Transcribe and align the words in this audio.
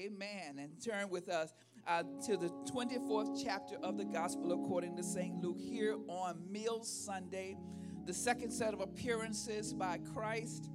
Amen. 0.00 0.58
And 0.58 0.82
turn 0.82 1.10
with 1.10 1.28
us 1.28 1.52
uh, 1.86 2.04
to 2.24 2.38
the 2.38 2.48
24th 2.72 3.38
chapter 3.44 3.76
of 3.82 3.98
the 3.98 4.04
Gospel 4.06 4.52
according 4.52 4.96
to 4.96 5.02
St. 5.02 5.34
Luke 5.42 5.60
here 5.60 5.98
on 6.08 6.40
Meal 6.50 6.82
Sunday, 6.82 7.58
the 8.06 8.14
second 8.14 8.50
set 8.50 8.72
of 8.72 8.80
appearances 8.80 9.74
by 9.74 9.98
Christ. 10.14 10.70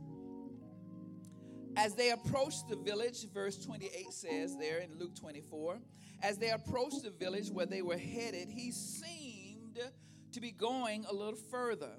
As 1.76 1.96
they 1.96 2.12
approached 2.12 2.70
the 2.70 2.76
village, 2.76 3.26
verse 3.34 3.58
28 3.58 4.14
says 4.14 4.58
there 4.58 4.78
in 4.78 4.96
Luke 5.00 5.16
24, 5.16 5.80
as 6.22 6.38
they 6.38 6.52
approached 6.52 7.02
the 7.02 7.10
village 7.10 7.50
where 7.50 7.66
they 7.66 7.82
were 7.82 7.98
headed, 7.98 8.48
he 8.48 8.72
seemed 8.72 9.80
to 10.34 10.40
be 10.40 10.52
going 10.52 11.04
a 11.10 11.14
little 11.14 11.40
further. 11.50 11.94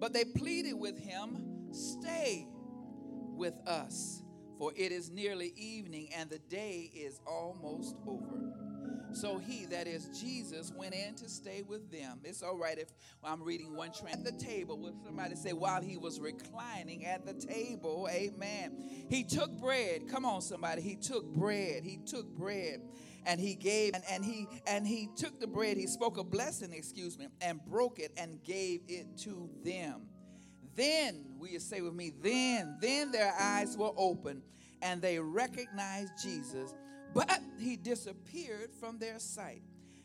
But 0.00 0.12
they 0.12 0.24
pleaded 0.24 0.74
with 0.74 0.98
him, 0.98 1.70
Stay 1.70 2.48
with 3.36 3.54
us, 3.64 4.21
for 4.62 4.72
it 4.76 4.92
is 4.92 5.10
nearly 5.10 5.52
evening 5.56 6.08
and 6.16 6.30
the 6.30 6.38
day 6.38 6.88
is 6.94 7.18
almost 7.26 7.96
over. 8.06 8.52
So 9.10 9.38
he, 9.38 9.66
that 9.66 9.88
is 9.88 10.08
Jesus, 10.20 10.72
went 10.72 10.94
in 10.94 11.16
to 11.16 11.28
stay 11.28 11.62
with 11.62 11.90
them. 11.90 12.20
It's 12.22 12.44
all 12.44 12.56
right 12.56 12.78
if 12.78 12.86
I'm 13.24 13.42
reading 13.42 13.74
one 13.74 13.90
trend 13.90 14.24
at 14.24 14.38
the 14.38 14.44
table. 14.44 14.78
Will 14.78 14.94
somebody 15.04 15.34
say, 15.34 15.52
while 15.52 15.82
he 15.82 15.96
was 15.96 16.20
reclining 16.20 17.04
at 17.06 17.26
the 17.26 17.34
table, 17.34 18.08
amen. 18.08 19.06
He 19.10 19.24
took 19.24 19.50
bread. 19.58 20.08
Come 20.08 20.24
on, 20.24 20.40
somebody. 20.40 20.80
He 20.80 20.94
took 20.94 21.26
bread. 21.34 21.82
He 21.82 21.98
took 22.06 22.28
bread 22.28 22.82
and 23.26 23.40
he 23.40 23.56
gave 23.56 23.94
and, 23.94 24.04
and 24.08 24.24
he 24.24 24.46
and 24.68 24.86
he 24.86 25.08
took 25.16 25.38
the 25.38 25.46
bread 25.46 25.76
he 25.76 25.86
spoke 25.86 26.18
a 26.18 26.24
blessing 26.24 26.72
excuse 26.72 27.16
me 27.16 27.28
and 27.40 27.64
broke 27.66 28.00
it 28.00 28.10
and 28.16 28.42
gave 28.42 28.80
it 28.88 29.16
to 29.16 29.48
them 29.64 30.08
then 30.74 31.24
will 31.38 31.48
you 31.48 31.60
say 31.60 31.80
with 31.80 31.94
me 31.94 32.12
then 32.22 32.76
then 32.80 33.10
their 33.10 33.32
eyes 33.38 33.76
were 33.76 33.92
open 33.96 34.42
and 34.80 35.00
they 35.02 35.18
recognized 35.18 36.12
jesus 36.22 36.74
but 37.14 37.40
he 37.58 37.76
disappeared 37.76 38.70
from 38.80 38.98
their 38.98 39.18
sight 39.18 39.62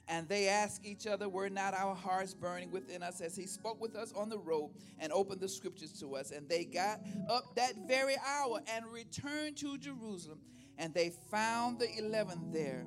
and 0.10 0.28
they 0.30 0.48
asked 0.48 0.86
each 0.86 1.06
other, 1.06 1.28
Were 1.28 1.50
not 1.50 1.73
our 1.73 1.94
hearts 1.94 2.34
burning 2.34 2.72
within 2.72 3.04
us 3.04 3.20
as 3.20 3.36
he 3.36 3.45
spoke 3.45 3.82
with 3.82 3.95
us 3.95 4.14
on 4.14 4.30
the 4.30 4.38
road 4.38 4.72
and 5.00 5.12
opened 5.12 5.42
the 5.42 5.50
scriptures 5.50 5.92
to 6.00 6.16
us? 6.16 6.32
And 6.32 6.48
they 6.48 6.64
got 6.64 7.02
up 7.30 7.56
that 7.56 7.73
very 7.88 8.16
hour 8.26 8.62
and 8.73 8.86
returned 8.86 9.58
to 9.58 9.78
Jerusalem. 9.78 10.40
And 10.78 10.94
they 10.94 11.12
found 11.30 11.80
the 11.80 11.90
eleven 11.98 12.52
there 12.52 12.86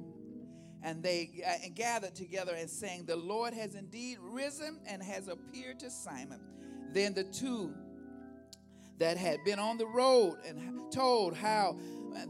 and 0.82 1.02
they 1.02 1.42
uh, 1.46 1.68
gathered 1.74 2.14
together 2.14 2.54
and 2.54 2.70
saying, 2.70 3.04
The 3.04 3.16
Lord 3.16 3.52
has 3.52 3.74
indeed 3.74 4.18
risen 4.20 4.80
and 4.86 5.02
has 5.02 5.28
appeared 5.28 5.78
to 5.80 5.90
Simon. 5.90 6.40
Then 6.92 7.14
the 7.14 7.24
two 7.24 7.74
that 8.98 9.16
had 9.16 9.44
been 9.44 9.58
on 9.58 9.78
the 9.78 9.86
road 9.86 10.36
and 10.46 10.92
told 10.92 11.36
how 11.36 11.78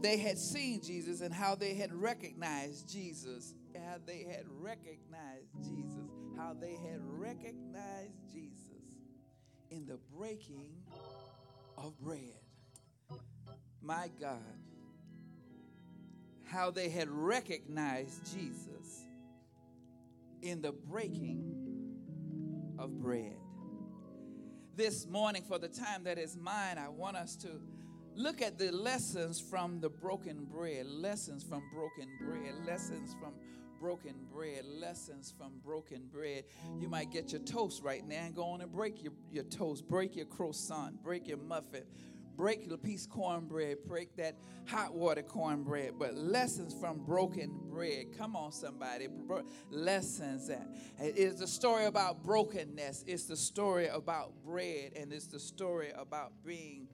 they 0.01 0.17
had 0.17 0.37
seen 0.37 0.81
Jesus 0.81 1.21
and 1.21 1.33
how 1.33 1.55
they 1.55 1.73
had 1.73 1.93
recognized 1.93 2.89
Jesus. 2.89 3.53
How 3.73 3.97
they 4.05 4.23
had 4.23 4.45
recognized 4.47 5.53
Jesus. 5.63 6.09
How 6.37 6.55
they 6.59 6.73
had 6.73 6.99
recognized 7.01 8.19
Jesus 8.31 8.97
in 9.69 9.85
the 9.85 9.99
breaking 10.17 10.71
of 11.77 11.99
bread. 11.99 12.39
My 13.81 14.09
God 14.19 14.39
how 16.51 16.69
they 16.69 16.89
had 16.89 17.09
recognized 17.09 18.35
Jesus 18.35 19.05
in 20.41 20.61
the 20.61 20.73
breaking 20.73 21.45
of 22.77 22.99
bread. 22.99 23.37
This 24.77 25.05
morning, 25.05 25.43
for 25.43 25.59
the 25.59 25.67
time 25.67 26.05
that 26.05 26.17
is 26.17 26.37
mine, 26.37 26.77
I 26.77 26.87
want 26.87 27.17
us 27.17 27.35
to 27.37 27.49
look 28.15 28.41
at 28.41 28.57
the 28.57 28.71
lessons 28.71 29.37
from 29.37 29.81
the 29.81 29.89
broken 29.89 30.45
bread, 30.45 30.85
lessons 30.85 31.43
from 31.43 31.61
broken 31.73 32.07
bread, 32.21 32.53
lessons 32.65 33.13
from 33.19 33.33
broken 33.81 34.15
bread, 34.33 34.63
lessons 34.65 35.33
from 35.37 35.59
broken 35.65 36.03
bread. 36.09 36.45
You 36.79 36.87
might 36.87 37.11
get 37.11 37.33
your 37.33 37.41
toast 37.41 37.83
right 37.83 38.07
now 38.07 38.23
and 38.23 38.33
go 38.33 38.45
on 38.45 38.61
and 38.61 38.71
break 38.71 39.03
your, 39.03 39.11
your 39.29 39.43
toast, 39.43 39.89
break 39.89 40.15
your 40.15 40.27
croissant, 40.27 41.03
break 41.03 41.27
your 41.27 41.37
muffin, 41.37 41.83
break 42.35 42.69
the 42.69 42.77
piece 42.77 43.05
cornbread, 43.05 43.77
break 43.85 44.15
that 44.17 44.35
hot 44.65 44.93
water 44.93 45.21
cornbread, 45.21 45.93
but 45.99 46.15
lessons 46.15 46.73
from 46.73 46.99
broken 46.99 47.51
bread. 47.69 48.17
Come 48.17 48.35
on, 48.35 48.51
somebody. 48.51 49.07
Lessons. 49.69 50.49
It 50.49 51.17
is 51.17 51.35
the 51.35 51.47
story 51.47 51.85
about 51.85 52.23
brokenness. 52.23 53.03
It's 53.07 53.25
the 53.25 53.37
story 53.37 53.87
about 53.87 54.33
bread, 54.43 54.93
and 54.95 55.11
it's 55.11 55.27
the 55.27 55.39
story 55.39 55.91
about 55.95 56.31
being 56.45 56.87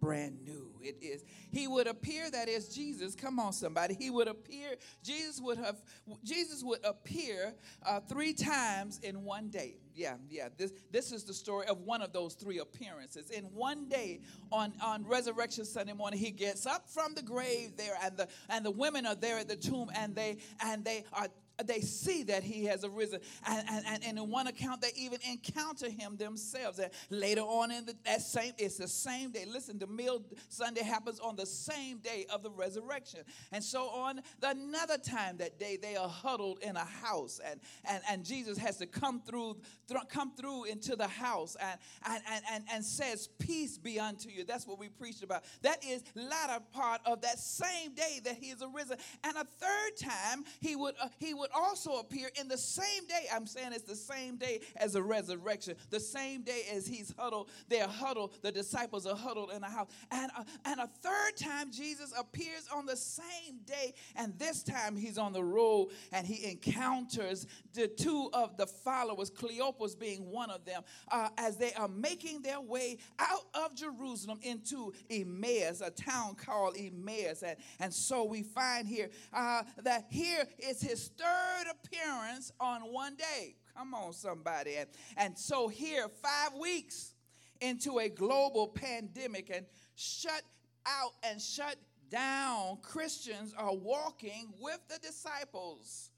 brand 0.00 0.44
new. 0.44 0.70
It 0.80 0.96
is. 1.00 1.24
He 1.50 1.66
would 1.66 1.86
appear, 1.86 2.30
that 2.30 2.48
is 2.48 2.68
Jesus. 2.68 3.14
Come 3.14 3.40
on, 3.40 3.52
somebody. 3.52 3.96
He 3.98 4.10
would 4.10 4.28
appear, 4.28 4.76
Jesus 5.02 5.40
would 5.40 5.58
have, 5.58 5.76
Jesus 6.22 6.62
would 6.62 6.84
appear 6.84 7.54
uh, 7.84 8.00
three 8.00 8.32
times 8.32 9.00
in 9.02 9.24
one 9.24 9.48
day. 9.48 9.78
Yeah, 9.96 10.16
yeah. 10.28 10.48
This, 10.58 10.72
this 10.92 11.10
is 11.10 11.24
the 11.24 11.32
story 11.32 11.66
of 11.68 11.80
one 11.80 12.02
of 12.02 12.12
those 12.12 12.34
three 12.34 12.58
appearances. 12.58 13.30
In 13.30 13.44
one 13.44 13.88
day 13.88 14.20
on, 14.52 14.74
on 14.82 15.06
Resurrection 15.06 15.64
Sunday 15.64 15.94
morning, 15.94 16.20
he 16.20 16.30
gets 16.30 16.66
up 16.66 16.90
from 16.90 17.14
the 17.14 17.22
grave 17.22 17.78
there, 17.78 17.96
and 18.02 18.14
the 18.14 18.28
and 18.50 18.62
the 18.62 18.70
women 18.70 19.06
are 19.06 19.14
there 19.14 19.38
at 19.38 19.48
the 19.48 19.56
tomb, 19.56 19.90
and 19.94 20.14
they 20.14 20.36
and 20.60 20.84
they 20.84 21.04
are 21.14 21.28
they 21.64 21.80
see 21.80 22.22
that 22.24 22.42
he 22.42 22.64
has 22.66 22.84
arisen. 22.84 23.20
And, 23.46 23.64
and, 23.68 24.04
and 24.04 24.18
in 24.18 24.30
one 24.30 24.46
account, 24.46 24.80
they 24.82 24.92
even 24.96 25.18
encounter 25.30 25.88
him 25.88 26.16
themselves. 26.16 26.78
And 26.78 26.90
later 27.10 27.40
on 27.40 27.70
in 27.70 27.86
the, 27.86 27.94
that 28.04 28.20
same, 28.20 28.52
it's 28.58 28.76
the 28.76 28.88
same 28.88 29.30
day. 29.30 29.44
Listen, 29.46 29.78
the 29.78 29.86
meal 29.86 30.22
Sunday 30.48 30.82
happens 30.82 31.18
on 31.20 31.36
the 31.36 31.46
same 31.46 31.98
day 31.98 32.26
of 32.30 32.42
the 32.42 32.50
resurrection. 32.50 33.20
And 33.52 33.62
so 33.62 33.88
on 33.88 34.20
the, 34.40 34.50
another 34.50 34.98
time 34.98 35.38
that 35.38 35.58
day, 35.58 35.78
they 35.80 35.96
are 35.96 36.08
huddled 36.08 36.58
in 36.62 36.76
a 36.76 36.84
house. 36.84 37.40
And, 37.44 37.60
and, 37.84 38.02
and 38.10 38.24
Jesus 38.24 38.58
has 38.58 38.76
to 38.78 38.86
come 38.86 39.20
through, 39.20 39.56
th- 39.88 40.00
come 40.08 40.32
through 40.36 40.64
into 40.64 40.96
the 40.96 41.08
house 41.08 41.56
and, 41.60 41.78
and, 42.06 42.22
and, 42.30 42.44
and, 42.52 42.64
and 42.72 42.84
says, 42.84 43.28
peace 43.38 43.78
be 43.78 43.98
unto 43.98 44.28
you. 44.28 44.44
That's 44.44 44.66
what 44.66 44.78
we 44.78 44.88
preached 44.88 45.22
about. 45.22 45.44
That 45.62 45.84
is 45.84 46.02
latter 46.14 46.62
part 46.72 47.00
of 47.06 47.22
that 47.22 47.38
same 47.38 47.94
day 47.94 48.20
that 48.24 48.36
he 48.36 48.50
is 48.50 48.62
arisen. 48.62 48.98
And 49.24 49.36
a 49.36 49.44
third 49.44 49.96
time, 49.98 50.44
he 50.60 50.76
would, 50.76 50.94
uh, 51.02 51.08
he 51.18 51.34
would 51.34 51.45
would 51.46 51.60
also 51.60 51.98
appear 51.98 52.28
in 52.40 52.48
the 52.48 52.58
same 52.58 53.06
day. 53.06 53.26
I'm 53.32 53.46
saying 53.46 53.72
it's 53.72 53.84
the 53.84 53.96
same 53.96 54.36
day 54.36 54.60
as 54.76 54.94
the 54.94 55.02
resurrection, 55.02 55.74
the 55.90 56.00
same 56.00 56.42
day 56.42 56.62
as 56.74 56.86
he's 56.86 57.14
huddled. 57.18 57.50
They're 57.68 57.86
huddled. 57.86 58.34
The 58.42 58.52
disciples 58.52 59.06
are 59.06 59.16
huddled 59.16 59.50
in 59.52 59.62
a 59.62 59.70
house. 59.70 59.88
And, 60.10 60.30
uh, 60.36 60.44
and 60.64 60.80
a 60.80 60.86
third 60.86 61.36
time, 61.36 61.70
Jesus 61.70 62.12
appears 62.18 62.68
on 62.74 62.86
the 62.86 62.96
same 62.96 63.58
day. 63.64 63.94
And 64.16 64.36
this 64.38 64.62
time, 64.62 64.96
he's 64.96 65.18
on 65.18 65.32
the 65.32 65.44
road 65.44 65.88
and 66.12 66.26
he 66.26 66.50
encounters 66.50 67.46
the 67.74 67.88
two 67.88 68.30
of 68.32 68.56
the 68.56 68.66
followers, 68.66 69.30
Cleopas 69.30 69.98
being 69.98 70.30
one 70.30 70.50
of 70.50 70.64
them, 70.64 70.82
uh, 71.10 71.28
as 71.38 71.56
they 71.56 71.72
are 71.74 71.88
making 71.88 72.42
their 72.42 72.60
way 72.60 72.98
out 73.18 73.44
of 73.54 73.74
Jerusalem 73.74 74.38
into 74.42 74.92
Emmaus, 75.10 75.80
a 75.80 75.90
town 75.90 76.34
called 76.34 76.76
Emmaus. 76.78 77.42
And, 77.42 77.56
and 77.80 77.92
so 77.92 78.24
we 78.24 78.42
find 78.42 78.86
here 78.88 79.10
uh, 79.32 79.62
that 79.82 80.06
here 80.08 80.44
is 80.58 80.80
his 80.80 81.08
third 81.16 81.35
third 81.36 81.72
appearance 81.72 82.52
on 82.60 82.80
one 82.82 83.16
day. 83.16 83.56
Come 83.76 83.94
on, 83.94 84.12
somebody. 84.12 84.76
And, 84.76 84.88
and 85.16 85.38
so, 85.38 85.68
here, 85.68 86.08
five 86.08 86.58
weeks 86.58 87.14
into 87.60 87.98
a 87.98 88.08
global 88.08 88.68
pandemic 88.68 89.50
and 89.54 89.66
shut 89.94 90.42
out 90.86 91.12
and 91.22 91.40
shut 91.40 91.76
down, 92.10 92.78
Christians 92.82 93.54
are 93.56 93.74
walking 93.74 94.48
with 94.60 94.80
the 94.88 94.98
disciples 94.98 96.10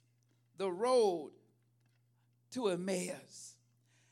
the 0.56 0.70
road 0.70 1.30
to 2.52 2.68
Emmaus. 2.68 3.54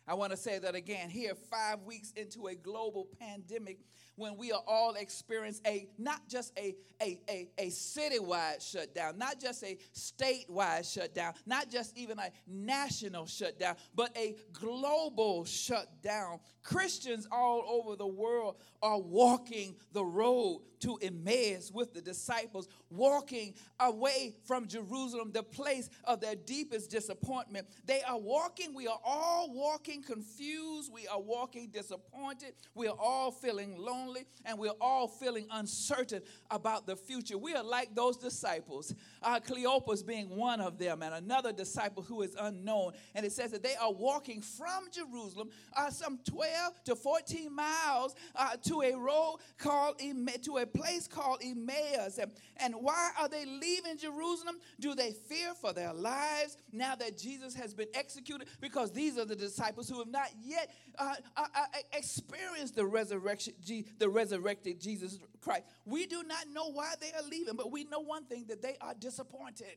I 0.09 0.15
want 0.15 0.31
to 0.31 0.37
say 0.37 0.59
that 0.61 0.75
again 0.75 1.11
here, 1.11 1.35
five 1.35 1.83
weeks 1.83 2.13
into 2.17 2.47
a 2.47 2.55
global 2.55 3.09
pandemic, 3.19 3.79
when 4.15 4.37
we 4.37 4.51
are 4.53 4.63
all 4.67 4.95
experience 4.95 5.61
a 5.67 5.89
not 5.99 6.29
just 6.29 6.57
a, 6.59 6.75
a, 7.03 7.21
a, 7.29 7.49
a 7.59 7.67
citywide 7.67 8.63
shutdown, 8.67 9.19
not 9.19 9.41
just 9.41 9.63
a 9.63 9.77
statewide 9.95 10.91
shutdown, 10.91 11.35
not 11.45 11.71
just 11.71 11.97
even 11.99 12.19
a 12.19 12.31
national 12.47 13.27
shutdown, 13.27 13.77
but 13.95 14.17
a 14.17 14.37
global 14.53 15.45
shutdown. 15.45 16.41
Christians 16.63 17.29
all 17.31 17.65
over 17.69 17.97
the 17.97 18.07
world 18.07 18.57
are 18.83 18.99
walking 18.99 19.77
the 19.93 20.05
road 20.05 20.63
to 20.81 20.99
Emmaus 21.01 21.71
with 21.73 21.95
the 21.95 22.01
disciples, 22.01 22.69
walking 22.91 23.55
away 23.81 24.35
from 24.45 24.67
Jerusalem, 24.67 25.31
the 25.33 25.43
place 25.43 25.89
of 26.05 26.21
their 26.21 26.35
deepest 26.35 26.91
disappointment. 26.91 27.67
They 27.85 28.03
are 28.03 28.19
walking, 28.19 28.75
we 28.75 28.87
are 28.87 28.99
all 29.05 29.53
walking 29.53 29.96
confused, 30.03 30.93
we 30.93 31.07
are 31.07 31.21
walking 31.21 31.69
disappointed, 31.69 32.55
we 32.75 32.89
are 32.89 32.97
all 32.99 33.31
feeling 33.31 33.77
lonely 33.77 34.25
and 34.45 34.59
we're 34.59 34.71
all 34.81 35.09
feeling 35.09 35.47
uncertain 35.51 36.23
about 36.51 36.87
the 36.87 36.97
future. 36.97 37.39
We 37.39 37.55
are 37.55 37.65
like 37.65 37.95
those 37.95 38.17
disciples, 38.17 38.95
uh, 39.23 39.41
Cleopas 39.41 40.07
being 40.07 40.37
one 40.37 40.61
of 40.61 40.79
them, 40.79 41.03
and 41.03 41.15
another 41.15 41.53
disciple 41.53 42.03
who 42.03 42.23
is 42.23 42.37
unknown. 42.39 42.93
And 43.15 43.25
it 43.27 43.33
says 43.33 43.51
that 43.53 43.63
they 43.63 43.75
are 43.77 43.93
walking 43.93 44.41
from 44.41 44.85
Jerusalem 44.93 45.51
uh, 45.77 45.91
some 45.91 46.19
12 46.25 46.85
to 46.85 46.97
14 46.97 47.55
miles 47.55 48.15
uh, 48.35 48.57
to 48.65 48.83
a 48.83 48.95
road 48.97 49.39
called, 49.59 50.01
to 50.43 50.59
a 50.59 50.67
place 50.67 51.09
called 51.09 51.41
Emmaus. 51.45 52.19
And, 52.19 52.33
and 52.59 52.75
why 52.75 53.11
are 53.21 53.29
they 53.29 53.45
leaving 53.45 53.99
Jerusalem? 53.99 54.57
Do 54.81 54.95
they 54.95 55.13
fear 55.13 55.55
for 55.55 55.73
their 55.73 55.93
lives 55.93 56.57
now 56.73 56.95
that 56.97 57.19
Jesus 57.19 57.55
has 57.55 57.75
been 57.75 57.89
executed? 57.95 58.49
Because 58.61 58.93
these 58.93 59.19
are 59.19 59.25
the 59.25 59.37
disciples 59.37 59.86
who 59.89 59.99
have 59.99 60.09
not 60.09 60.29
yet 60.43 60.71
uh, 60.99 61.15
uh, 61.37 61.47
uh, 61.55 61.65
experienced 61.93 62.77
the 62.77 62.87
resurrection, 62.87 63.55
the 63.99 64.09
resurrected 64.09 64.81
Jesus 64.81 65.19
Christ. 65.41 65.65
We 65.85 66.07
do 66.07 66.23
not 66.23 66.47
know 66.53 66.71
why 66.71 66.95
they 67.01 67.09
are 67.09 67.29
leaving, 67.29 67.57
but 67.57 67.71
we 67.71 67.85
know 67.85 68.01
one 68.01 68.25
thing 68.25 68.47
that 68.49 68.63
they 68.63 68.77
are 68.81 68.95
disappointed. 68.95 69.77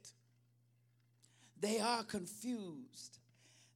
They 1.60 1.80
are 1.80 2.04
confused. 2.04 3.20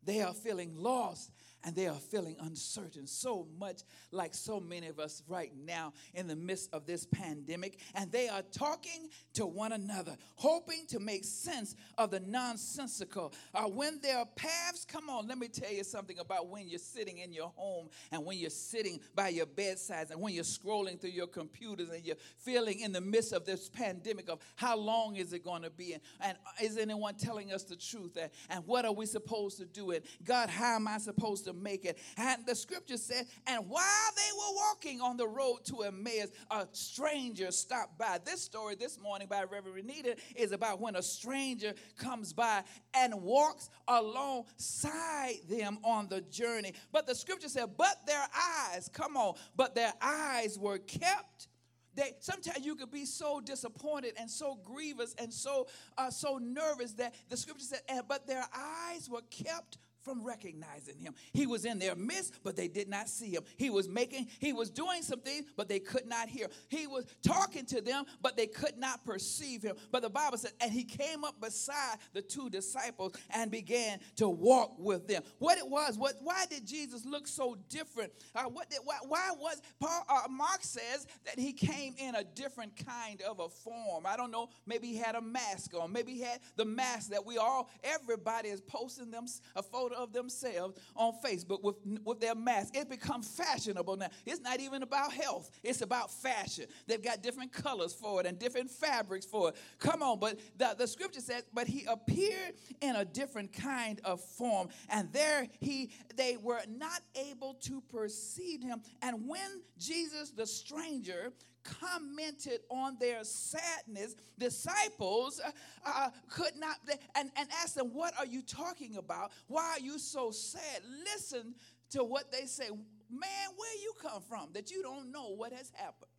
They 0.06 0.22
are 0.22 0.34
feeling 0.34 0.76
lost 0.76 1.32
and 1.64 1.76
they 1.76 1.88
are 1.88 1.96
feeling 1.96 2.36
uncertain, 2.42 3.08
so 3.08 3.48
much 3.60 3.82
like 4.12 4.34
so 4.34 4.60
many 4.60 4.88
of 4.88 5.00
us 5.00 5.24
right 5.28 5.52
now 5.66 5.94
in 6.14 6.28
the 6.28 6.36
midst 6.36 6.74
of 6.74 6.86
this 6.86 7.06
pandemic. 7.06 7.80
And 7.96 8.12
they 8.12 8.28
are 8.28 8.42
talking 8.42 9.10
to 9.34 9.46
one 9.46 9.72
another, 9.72 10.18
hoping 10.36 10.86
to 10.90 11.00
make 11.00 11.24
sense 11.24 11.76
of 11.98 12.12
the 12.12 12.20
nonsensical. 12.20 13.34
Uh, 13.54 13.64
when 13.64 14.00
their 14.02 14.26
paths, 14.36 14.86
come 14.86 15.10
on, 15.10 15.28
let 15.28 15.38
me 15.38 15.48
tell 15.48 15.72
you 15.72 15.84
something 15.84 16.20
about 16.20 16.50
when 16.50 16.68
you're 16.68 16.80
sitting 16.80 17.20
in 17.20 17.32
your 17.32 17.52
home 17.56 17.90
and 18.12 18.26
when 18.26 18.38
you're 18.38 18.50
sitting 18.50 19.00
by 19.16 19.30
your 19.30 19.46
bedsides 19.46 20.12
and 20.12 20.22
when 20.22 20.34
you're 20.34 20.44
scrolling 20.44 21.00
through 21.00 21.12
your 21.12 21.28
computers 21.28 21.90
and 21.90 22.04
you're 22.04 22.18
feeling 22.38 22.80
in 22.82 22.92
the 22.92 23.02
midst 23.02 23.32
of 23.32 23.46
this 23.46 23.70
pandemic 23.70 24.30
of 24.30 24.40
how 24.56 24.78
long 24.78 25.16
is 25.16 25.34
it 25.34 25.44
going 25.44 25.62
to 25.62 25.70
be 25.70 25.94
and, 25.94 26.02
and 26.22 26.38
is 26.62 26.78
anyone 26.78 27.16
telling 27.16 27.52
us 27.54 27.64
the 27.64 27.76
truth 27.76 28.18
and, 28.20 28.30
and 28.50 28.66
what 28.68 28.86
are 28.86 28.94
we 28.94 29.06
supposed 29.06 29.58
to 29.58 29.66
do 29.66 29.92
and 29.92 30.04
God, 30.24 30.50
how 30.50 30.76
am 30.76 30.88
I 30.88 30.98
supposed 30.98 31.46
to 31.46 31.53
make 31.62 31.86
it. 31.86 31.98
And 32.18 32.46
the 32.46 32.56
scripture 32.56 32.98
said, 32.98 33.26
and 33.48 33.68
while 33.70 34.12
they 34.16 34.38
were 34.38 34.56
walking 34.56 35.02
on 35.02 35.18
the 35.18 35.28
road 35.28 35.60
to 35.66 35.84
Emmaus, 35.84 36.32
a 36.52 36.68
stranger 36.72 37.52
stopped 37.52 37.98
by. 37.98 38.20
This 38.24 38.42
story 38.42 38.76
this 38.76 39.00
morning 39.00 39.28
by 39.30 39.44
Reverend 39.44 39.88
Renita 39.88 40.18
is 40.36 40.52
about 40.52 40.80
when 40.80 40.96
a 40.96 41.04
stranger 41.04 41.74
comes 41.98 42.34
by 42.34 42.64
and 42.94 43.14
walks 43.22 43.70
alongside 43.88 45.36
them 45.50 45.80
on 45.84 46.08
the 46.10 46.22
journey. 46.22 46.74
But 46.92 47.08
the 47.08 47.16
scripture 47.16 47.50
said, 47.50 47.72
but 47.78 48.06
their 48.06 48.26
eyes, 48.72 48.90
come 48.92 49.18
on, 49.18 49.36
but 49.56 49.76
their 49.76 49.94
eyes 50.02 50.58
were 50.58 50.80
kept 50.80 51.48
they 51.96 52.14
sometimes 52.20 52.66
you 52.66 52.76
could 52.76 52.92
be 52.92 53.06
so 53.06 53.40
disappointed 53.40 54.14
and 54.18 54.30
so 54.30 54.58
grievous 54.64 55.16
and 55.18 55.32
so 55.32 55.68
uh, 55.98 56.10
so 56.10 56.38
nervous 56.38 56.94
that 56.94 57.14
the 57.30 57.38
scripture 57.38 57.66
said 57.66 57.82
but 58.08 58.26
their 58.28 58.46
eyes 58.56 59.10
were 59.10 59.22
kept 59.30 59.78
from 60.04 60.24
recognizing 60.24 60.98
him. 60.98 61.14
He 61.34 61.48
was 61.48 61.66
in 61.66 61.80
their 61.80 61.96
midst, 61.96 62.34
but 62.44 62.56
they 62.56 62.68
did 62.68 62.90
not 62.90 63.10
see 63.10 63.32
him. 63.32 63.44
He 63.58 63.70
was 63.70 63.88
making, 63.88 64.28
he 64.40 64.54
was 64.54 64.70
doing 64.70 65.02
some 65.02 65.22
things, 65.22 65.46
but 65.56 65.68
they 65.68 65.80
could 65.80 66.08
not 66.08 66.30
hear. 66.30 66.48
He 66.70 66.88
was 66.88 67.06
talking 67.26 67.66
to 67.68 67.82
them, 67.82 68.06
but 68.22 68.38
they 68.38 68.48
could 68.48 68.78
not 68.78 69.06
perceive 69.06 69.64
him. 69.64 69.76
But 69.92 70.02
the 70.04 70.10
Bible 70.10 70.38
said, 70.38 70.52
and 70.62 70.72
he 70.72 70.84
came 70.84 71.24
up 71.24 71.40
beside 71.42 71.98
the 72.14 72.22
two 72.22 72.50
disciples 72.50 73.14
and 73.30 73.50
began 73.50 74.00
to 74.18 74.30
walk 74.30 74.76
with 74.78 75.08
them. 75.08 75.24
What 75.40 75.58
it 75.58 75.68
was, 75.68 75.98
what 75.98 76.16
why 76.22 76.46
did 76.50 76.68
Jesus 76.68 77.06
look 77.06 77.28
so 77.28 77.58
different? 77.70 78.12
Uh, 78.36 78.44
what 78.44 78.70
did, 78.70 78.80
why, 78.84 78.98
why 79.08 79.32
was 79.38 79.62
Paul 79.80 80.06
uh, 80.10 80.28
Mark 80.30 80.64
says 80.64 81.08
that 81.26 81.40
he 81.40 81.54
came 81.54 81.96
in 81.98 82.16
a 82.16 82.24
different 82.24 82.74
kind 82.86 83.22
of 83.22 83.40
a 83.40 83.50
form. 83.50 84.06
I 84.06 84.18
don't 84.18 84.32
know, 84.32 84.50
maybe 84.66 84.88
he 84.88 84.98
had 84.98 85.16
a 85.16 85.22
mask 85.22 85.74
on, 85.80 85.92
maybe 85.92 86.14
he 86.14 86.22
had 86.22 86.40
the 86.56 86.66
mask 86.66 87.10
that 87.12 87.26
we 87.26 87.38
all 87.38 87.70
everybody 87.84 88.50
is 88.50 88.62
posting 88.62 89.12
them 89.12 89.26
a 89.56 89.64
photo 89.64 89.93
photo 89.94 90.04
of 90.04 90.14
themselves 90.14 90.80
on 90.96 91.14
Facebook 91.24 91.64
with, 91.64 91.76
with 92.04 92.20
their 92.20 92.36
mask. 92.36 92.76
It 92.76 92.90
becomes 92.90 93.28
fashionable 93.28 93.98
now. 93.98 94.10
It's 94.26 94.42
not 94.42 94.60
even 94.60 94.84
about 94.84 95.14
health, 95.14 95.50
it's 95.64 95.82
about 95.82 96.12
fashion. 96.12 96.66
They've 96.88 97.04
got 97.04 97.22
different 97.22 97.52
colors 97.52 97.94
for 97.94 98.20
it 98.22 98.26
and 98.26 98.38
different 98.38 98.70
fabrics 98.70 99.26
for 99.26 99.50
it. 99.50 99.56
Come 99.80 100.02
on, 100.02 100.20
but 100.20 100.40
the, 100.58 100.76
the 100.78 100.88
scripture 100.88 101.22
says, 101.22 101.44
but 101.54 101.68
he 101.68 101.86
appeared 101.88 102.54
in 102.82 102.96
a 102.96 103.06
different 103.06 103.54
kind 103.54 104.00
of 104.04 104.22
form, 104.22 104.70
and 104.90 105.12
there 105.12 105.48
he 105.60 105.92
they 106.16 106.38
were 106.38 106.62
not 106.70 107.02
able 107.16 107.56
to 107.56 107.82
perceive 107.82 108.62
him. 108.62 108.82
And 109.02 109.28
when 109.28 109.62
Jesus, 109.78 110.32
the 110.32 110.46
stranger, 110.46 111.34
commented 111.64 112.62
on 112.70 112.98
their 113.00 113.24
sadness, 113.24 114.16
disciples 114.38 115.42
uh, 115.44 115.52
uh, 115.86 116.10
could 116.30 116.56
not, 116.58 116.78
and, 117.16 117.32
and 117.36 117.50
asked 117.62 117.76
them, 117.76 117.88
What 117.94 118.14
are 118.18 118.26
you 118.26 118.42
talking 118.42 118.98
about? 118.98 119.32
Why 119.48 119.76
are 119.78 119.80
you 119.80 119.98
so 120.00 120.32
sad? 120.32 120.82
Listen 121.04 121.56
to 121.92 122.04
what 122.04 122.32
they 122.32 122.46
say. 122.46 122.70
Man, 122.70 123.50
where 123.56 123.82
you 123.82 123.94
come 124.02 124.22
from 124.22 124.50
that 124.54 124.72
you 124.72 124.82
don't 124.82 125.12
know 125.12 125.36
what 125.36 125.54
has 125.54 125.72
happened? 125.76 126.10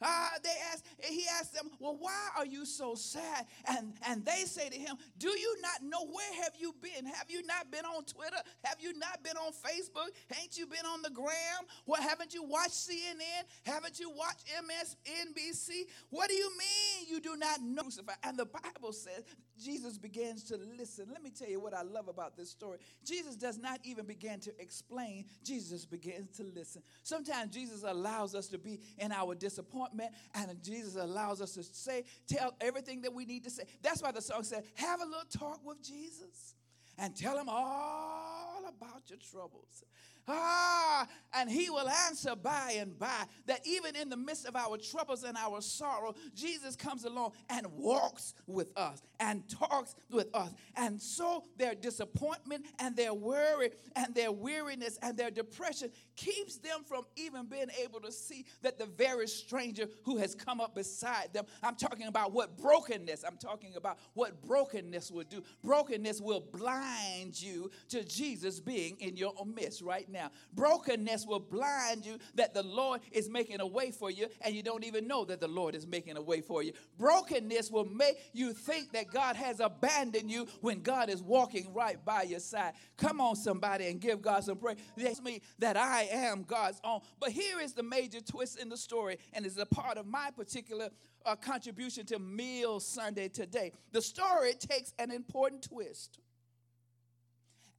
Uh, 0.00 0.28
they 0.42 0.54
asked, 0.72 0.86
he 1.02 1.24
asked 1.38 1.54
them, 1.54 1.70
Well, 1.78 1.96
why 1.98 2.28
are 2.36 2.46
you 2.46 2.64
so 2.64 2.94
sad? 2.94 3.46
And, 3.66 3.94
and 4.06 4.24
they 4.24 4.44
say 4.44 4.68
to 4.68 4.78
him, 4.78 4.96
Do 5.18 5.28
you 5.28 5.56
not 5.60 5.82
know 5.82 6.06
where 6.06 6.34
have 6.42 6.52
you 6.58 6.74
been? 6.80 7.06
Have 7.06 7.30
you 7.30 7.44
not 7.46 7.70
been 7.70 7.84
on 7.84 8.04
Twitter? 8.04 8.36
Have 8.64 8.78
you 8.80 8.96
not 8.98 9.22
been 9.22 9.36
on 9.36 9.52
Facebook? 9.52 10.10
Ain't 10.40 10.56
you 10.56 10.66
been 10.66 10.86
on 10.86 11.02
the 11.02 11.10
gram? 11.10 11.66
What 11.84 12.00
haven't 12.00 12.34
you 12.34 12.44
watched 12.44 12.88
CNN? 12.88 13.44
Haven't 13.64 13.98
you 13.98 14.10
watched 14.10 14.46
MSNBC? 14.46 15.86
What 16.10 16.28
do 16.28 16.34
you 16.34 16.50
mean 16.50 16.87
you 17.08 17.20
do 17.20 17.36
not 17.36 17.60
know? 17.62 17.82
And 18.22 18.38
the 18.38 18.46
Bible 18.46 18.92
says 18.92 19.24
Jesus 19.58 19.98
begins 19.98 20.44
to 20.44 20.58
listen. 20.78 21.06
Let 21.10 21.22
me 21.22 21.30
tell 21.30 21.48
you 21.48 21.60
what 21.60 21.74
I 21.74 21.82
love 21.82 22.08
about 22.08 22.36
this 22.36 22.50
story. 22.50 22.78
Jesus 23.04 23.36
does 23.36 23.58
not 23.58 23.80
even 23.84 24.06
begin 24.06 24.40
to 24.40 24.52
explain, 24.60 25.24
Jesus 25.44 25.84
begins 25.84 26.36
to 26.36 26.44
listen. 26.44 26.82
Sometimes 27.02 27.54
Jesus 27.54 27.84
allows 27.84 28.34
us 28.34 28.48
to 28.48 28.58
be 28.58 28.80
in 28.98 29.12
our 29.12 29.34
disappointment 29.34 30.12
and 30.34 30.62
Jesus 30.62 30.96
allows 30.96 31.40
us 31.40 31.54
to 31.54 31.62
say, 31.62 32.04
tell 32.26 32.54
everything 32.60 33.02
that 33.02 33.12
we 33.12 33.24
need 33.24 33.44
to 33.44 33.50
say. 33.50 33.64
That's 33.82 34.02
why 34.02 34.12
the 34.12 34.22
song 34.22 34.42
said, 34.42 34.64
Have 34.74 35.00
a 35.00 35.04
little 35.04 35.22
talk 35.30 35.60
with 35.64 35.82
Jesus 35.82 36.54
and 36.98 37.16
tell 37.16 37.38
him 37.38 37.48
all 37.48 38.64
about 38.68 39.02
your 39.08 39.18
troubles. 39.30 39.84
Ah, 40.28 41.06
and 41.34 41.50
he 41.50 41.70
will 41.70 41.88
answer 42.06 42.34
by 42.34 42.76
and 42.78 42.98
by 42.98 43.24
that 43.46 43.60
even 43.66 43.96
in 43.96 44.08
the 44.08 44.16
midst 44.16 44.46
of 44.46 44.56
our 44.56 44.76
troubles 44.76 45.24
and 45.24 45.36
our 45.36 45.60
sorrow, 45.60 46.14
Jesus 46.34 46.76
comes 46.76 47.04
along 47.04 47.32
and 47.48 47.66
walks 47.72 48.34
with 48.46 48.76
us 48.76 49.02
and 49.20 49.48
talks 49.48 49.94
with 50.10 50.28
us. 50.34 50.50
And 50.76 51.00
so 51.00 51.44
their 51.56 51.74
disappointment 51.74 52.66
and 52.78 52.96
their 52.96 53.14
worry 53.14 53.70
and 53.96 54.14
their 54.14 54.32
weariness 54.32 54.98
and 55.02 55.16
their 55.16 55.30
depression 55.30 55.90
keeps 56.16 56.56
them 56.58 56.80
from 56.84 57.04
even 57.16 57.46
being 57.46 57.70
able 57.82 58.00
to 58.00 58.12
see 58.12 58.44
that 58.62 58.78
the 58.78 58.86
very 58.86 59.28
stranger 59.28 59.86
who 60.04 60.16
has 60.18 60.34
come 60.34 60.60
up 60.60 60.74
beside 60.74 61.32
them, 61.32 61.46
I'm 61.62 61.76
talking 61.76 62.06
about 62.06 62.32
what 62.32 62.56
brokenness, 62.58 63.24
I'm 63.24 63.36
talking 63.36 63.76
about 63.76 63.98
what 64.14 64.42
brokenness 64.42 65.10
will 65.10 65.24
do. 65.24 65.42
Brokenness 65.62 66.20
will 66.20 66.40
blind 66.40 67.40
you 67.40 67.70
to 67.90 68.04
Jesus 68.04 68.60
being 68.60 68.96
in 69.00 69.16
your 69.16 69.32
midst 69.46 69.82
right 69.82 70.08
now. 70.08 70.17
Brokenness 70.54 71.26
will 71.26 71.40
blind 71.40 72.04
you 72.04 72.18
that 72.34 72.54
the 72.54 72.62
Lord 72.62 73.00
is 73.12 73.28
making 73.28 73.60
a 73.60 73.66
way 73.66 73.90
for 73.90 74.10
you 74.10 74.28
and 74.40 74.54
you 74.54 74.62
don't 74.62 74.84
even 74.84 75.06
know 75.06 75.24
that 75.24 75.40
the 75.40 75.48
Lord 75.48 75.74
is 75.74 75.86
making 75.86 76.16
a 76.16 76.22
way 76.22 76.40
for 76.40 76.62
you. 76.62 76.72
Brokenness 76.98 77.70
will 77.70 77.84
make 77.84 78.18
you 78.32 78.52
think 78.52 78.92
that 78.92 79.10
God 79.10 79.36
has 79.36 79.60
abandoned 79.60 80.30
you 80.30 80.46
when 80.60 80.82
God 80.82 81.08
is 81.08 81.22
walking 81.22 81.72
right 81.72 82.02
by 82.04 82.22
your 82.22 82.40
side. 82.40 82.72
Come 82.96 83.20
on, 83.20 83.36
somebody, 83.36 83.86
and 83.88 84.00
give 84.00 84.22
God 84.22 84.44
some 84.44 84.56
praise. 84.56 84.78
It's 84.96 85.22
me 85.22 85.42
that 85.58 85.76
I 85.76 86.02
am 86.10 86.42
God's 86.42 86.80
own. 86.84 87.00
But 87.20 87.30
here 87.30 87.60
is 87.60 87.72
the 87.72 87.82
major 87.82 88.20
twist 88.20 88.58
in 88.58 88.68
the 88.68 88.76
story, 88.76 89.18
and 89.32 89.46
it's 89.46 89.58
a 89.58 89.66
part 89.66 89.98
of 89.98 90.06
my 90.06 90.30
particular 90.34 90.90
uh, 91.24 91.36
contribution 91.36 92.06
to 92.06 92.18
Meal 92.18 92.80
Sunday 92.80 93.28
today. 93.28 93.72
The 93.92 94.02
story 94.02 94.54
takes 94.54 94.92
an 94.98 95.10
important 95.10 95.62
twist. 95.62 96.20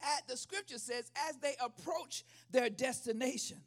At 0.02 0.26
the 0.28 0.36
scripture 0.36 0.78
says, 0.78 1.10
as 1.28 1.36
they 1.38 1.54
approach 1.60 2.24
their 2.50 2.70
destination, 2.70 3.58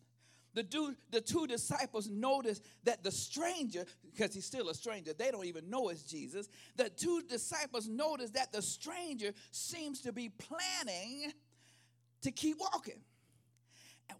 the, 0.54 0.64
do, 0.64 0.96
the 1.10 1.22
two 1.22 1.48
disciples 1.48 2.10
notice 2.10 2.62
that 2.84 3.04
the 3.04 3.12
stranger, 3.12 3.86
because 4.14 4.34
he's 4.34 4.46
still 4.46 4.70
a 4.70 4.76
stranger, 4.76 5.14
they 5.14 5.32
don't 5.32 5.46
even 5.46 5.70
know 5.70 5.90
it's 5.90 6.04
Jesus. 6.04 6.48
The 6.76 6.90
two 6.90 7.24
disciples 7.28 7.88
notice 7.88 8.30
that 8.32 8.52
the 8.52 8.62
stranger 8.62 9.32
seems 9.52 10.02
to 10.02 10.14
be 10.14 10.30
planning 10.30 11.34
to 12.22 12.32
keep 12.32 12.60
walking. 12.60 13.02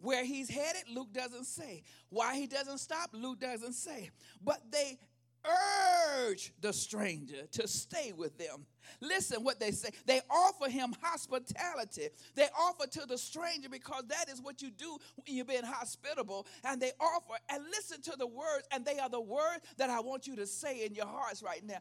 Where 0.02 0.26
he's 0.26 0.50
headed, 0.50 0.84
Luke 0.92 1.14
doesn't 1.14 1.46
say. 1.46 1.84
Why 2.10 2.36
he 2.36 2.48
doesn't 2.48 2.80
stop, 2.80 3.12
Luke 3.14 3.40
doesn't 3.40 3.74
say. 3.74 4.10
But 4.44 4.60
they 4.72 4.98
urge 5.46 6.54
the 6.62 6.74
stranger 6.74 7.46
to 7.52 7.68
stay 7.68 8.14
with 8.16 8.38
them 8.38 8.66
Listen 9.02 9.44
what 9.44 9.60
they 9.60 9.72
say. 9.72 9.90
They 10.06 10.22
offer 10.30 10.70
him 10.70 10.94
hospitality. 11.02 12.10
They 12.36 12.48
offer 12.58 12.88
to 12.88 13.06
the 13.08 13.18
stranger 13.18 13.70
because 13.70 14.04
that 14.10 14.30
is 14.30 14.42
what 14.42 14.62
you 14.62 14.70
do 14.72 14.98
when 15.16 15.36
you're 15.36 15.46
being 15.46 15.64
hospitable. 15.64 16.48
And 16.64 16.82
they 16.82 16.92
offer 17.00 17.36
and 17.50 17.64
listen 17.72 18.02
to 18.04 18.18
the 18.18 18.28
words, 18.28 18.68
and 18.72 18.86
they 18.86 19.00
are 19.00 19.10
the 19.10 19.22
words 19.22 19.62
that 19.78 19.90
I 19.90 20.00
want 20.00 20.28
you 20.28 20.36
to 20.38 20.46
say 20.46 20.86
in 20.86 20.94
your 20.96 21.06
hearts 21.06 21.44
right 21.44 21.66
now. 21.66 21.78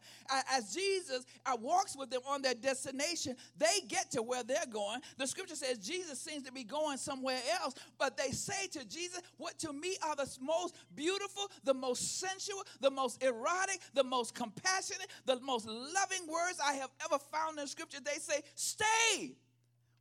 As 0.51 0.75
Jesus 0.75 1.25
uh, 1.47 1.57
walks 1.61 1.97
with 1.97 2.11
them 2.11 2.23
on 2.29 2.43
their 2.43 2.55
destination, 2.55 3.37
they 3.59 3.81
get 3.89 4.11
to 4.13 4.23
where 4.23 4.43
they're 4.43 4.67
going. 4.71 5.01
The 5.19 5.27
scripture 5.27 5.55
says 5.55 5.79
Jesus 5.79 6.21
seems 6.21 6.45
to 6.45 6.53
be 6.53 6.65
going 6.65 6.97
somewhere 6.97 7.41
else, 7.63 7.75
but 7.99 8.17
they 8.17 8.31
say 8.31 8.67
to 8.73 8.87
Jesus, 8.87 9.21
What 9.37 9.59
to 9.61 9.73
me 9.73 9.97
are 10.07 10.17
the 10.17 10.29
most 10.41 10.77
beautiful, 10.95 11.51
the 11.65 11.75
most 11.75 12.21
sensual, 12.21 12.63
the 12.81 12.91
most 12.91 13.23
erotic, 13.23 13.81
the 13.95 14.05
most 14.05 14.35
compassionate, 14.35 15.09
the 15.27 15.41
most 15.41 15.67
loving 15.67 16.27
words 16.29 16.59
I 16.65 16.75
have 16.75 16.91
ever 17.05 17.19
found 17.19 17.59
in 17.59 17.67
scripture. 17.67 17.99
They 18.05 18.19
say, 18.19 18.41
Stay 18.55 19.37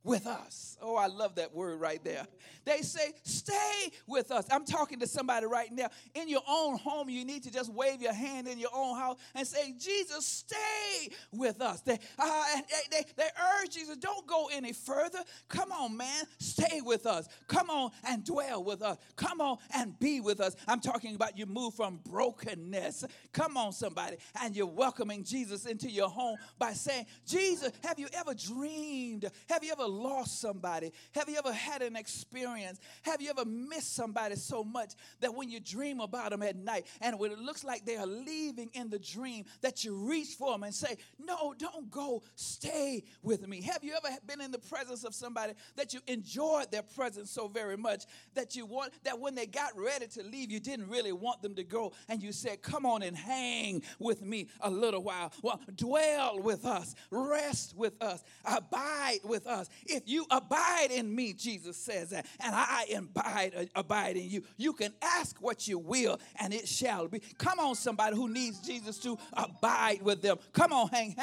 with 0.04 0.26
us. 0.26 0.76
Oh, 0.82 0.96
I 0.96 1.06
love 1.06 1.36
that 1.36 1.54
word 1.54 1.80
right 1.80 2.02
there. 2.02 2.26
They 2.64 2.82
say, 2.82 3.12
Stay 3.22 3.92
with 4.06 4.30
us. 4.30 4.46
I'm 4.50 4.64
talking 4.64 4.98
to 5.00 5.06
somebody 5.06 5.46
right 5.46 5.70
now. 5.72 5.88
In 6.14 6.28
your 6.28 6.42
own 6.48 6.78
home, 6.78 7.08
you 7.08 7.24
need 7.24 7.44
to 7.44 7.52
just 7.52 7.72
wave 7.72 8.02
your 8.02 8.12
hand 8.12 8.48
in 8.48 8.58
your 8.58 8.70
own 8.74 8.98
house 8.98 9.18
and 9.34 9.46
say, 9.46 9.74
Jesus, 9.78 10.26
stay 10.26 11.14
with 11.32 11.60
us. 11.60 11.80
They, 11.82 11.98
uh, 12.18 12.44
they, 12.90 12.98
they, 12.98 13.04
they 13.16 13.28
urge 13.62 13.70
Jesus, 13.70 13.96
don't 13.96 14.26
go 14.26 14.48
any 14.52 14.72
further. 14.72 15.20
Come 15.48 15.72
on, 15.72 15.96
man, 15.96 16.24
stay 16.38 16.80
with 16.84 17.06
us. 17.06 17.28
Come 17.48 17.70
on 17.70 17.90
and 18.08 18.24
dwell 18.24 18.64
with 18.64 18.82
us. 18.82 18.98
Come 19.16 19.40
on 19.40 19.58
and 19.74 19.98
be 19.98 20.20
with 20.20 20.40
us. 20.40 20.56
I'm 20.66 20.80
talking 20.80 21.14
about 21.14 21.38
you 21.38 21.46
move 21.46 21.74
from 21.74 22.00
brokenness. 22.04 23.04
Come 23.32 23.56
on, 23.56 23.72
somebody. 23.72 24.16
And 24.42 24.56
you're 24.56 24.66
welcoming 24.66 25.24
Jesus 25.24 25.66
into 25.66 25.88
your 25.90 26.08
home 26.08 26.36
by 26.58 26.72
saying, 26.72 27.06
Jesus, 27.26 27.72
have 27.84 27.98
you 27.98 28.08
ever 28.14 28.34
dreamed? 28.34 29.30
Have 29.48 29.64
you 29.64 29.72
ever 29.72 29.86
lost 29.92 30.40
somebody? 30.40 30.92
Have 31.14 31.28
you 31.28 31.36
ever 31.36 31.52
had 31.52 31.82
an 31.82 31.96
experience? 31.96 32.80
Have 33.02 33.20
you 33.20 33.30
ever 33.30 33.44
missed 33.44 33.94
somebody 33.94 34.36
so 34.36 34.64
much 34.64 34.92
that 35.20 35.34
when 35.34 35.50
you 35.50 35.60
dream 35.60 36.00
about 36.00 36.30
them 36.30 36.42
at 36.42 36.56
night 36.56 36.86
and 37.00 37.18
when 37.18 37.32
it 37.32 37.38
looks 37.38 37.64
like 37.64 37.84
they 37.84 37.96
are 37.96 38.06
leaving 38.06 38.70
in 38.74 38.90
the 38.90 38.98
dream, 38.98 39.44
that 39.60 39.84
you 39.84 39.94
reach 39.94 40.30
for 40.38 40.52
them 40.52 40.62
and 40.62 40.74
say, 40.74 40.96
No, 41.18 41.54
don't 41.56 41.90
go, 41.90 42.22
stay 42.34 43.04
with 43.22 43.46
me? 43.46 43.62
Have 43.62 43.84
you 43.84 43.92
ever 43.92 44.16
been 44.26 44.40
in 44.40 44.50
the 44.50 44.58
presence 44.58 45.04
of 45.04 45.14
somebody 45.14 45.54
that 45.76 45.92
you 45.92 46.00
enjoyed 46.06 46.70
their 46.70 46.82
presence 46.82 47.30
so 47.30 47.48
very 47.48 47.76
much 47.76 48.04
that 48.34 48.56
you 48.56 48.66
want 48.66 48.92
that 49.04 49.18
when 49.18 49.34
they 49.34 49.46
got 49.46 49.76
ready 49.76 50.06
to 50.08 50.22
leave, 50.22 50.50
you 50.50 50.60
didn't 50.60 50.88
really 50.88 51.12
want 51.12 51.42
them 51.42 51.54
to 51.54 51.64
go 51.64 51.92
and 52.08 52.22
you 52.22 52.32
said, 52.32 52.62
Come 52.62 52.86
on 52.86 53.02
and 53.02 53.16
hang 53.16 53.82
with 53.98 54.22
me 54.22 54.48
a 54.60 54.70
little 54.70 55.02
while? 55.02 55.32
Well, 55.42 55.60
dwell 55.74 56.40
with 56.40 56.64
us, 56.64 56.94
rest 57.10 57.76
with 57.76 58.00
us, 58.02 58.22
abide 58.44 59.20
with 59.24 59.46
us. 59.46 59.68
If 59.86 60.02
you 60.06 60.26
abide 60.30 60.88
in 60.90 61.14
me, 61.14 61.32
Jesus 61.32 61.76
says 61.76 62.10
that, 62.10 62.26
and 62.40 62.54
I 62.54 62.86
abide, 62.96 63.52
uh, 63.56 63.64
abide 63.74 64.16
in 64.16 64.28
you, 64.28 64.42
you 64.56 64.72
can 64.72 64.92
ask 65.02 65.36
what 65.40 65.66
you 65.66 65.78
will 65.78 66.18
and 66.40 66.52
it 66.52 66.68
shall 66.68 67.08
be. 67.08 67.20
Come 67.38 67.58
on, 67.58 67.74
somebody 67.74 68.16
who 68.16 68.28
needs 68.28 68.60
Jesus 68.60 68.98
to 68.98 69.18
abide 69.32 70.02
with 70.02 70.22
them. 70.22 70.38
Come 70.52 70.72
on, 70.72 70.88
hang, 70.88 71.16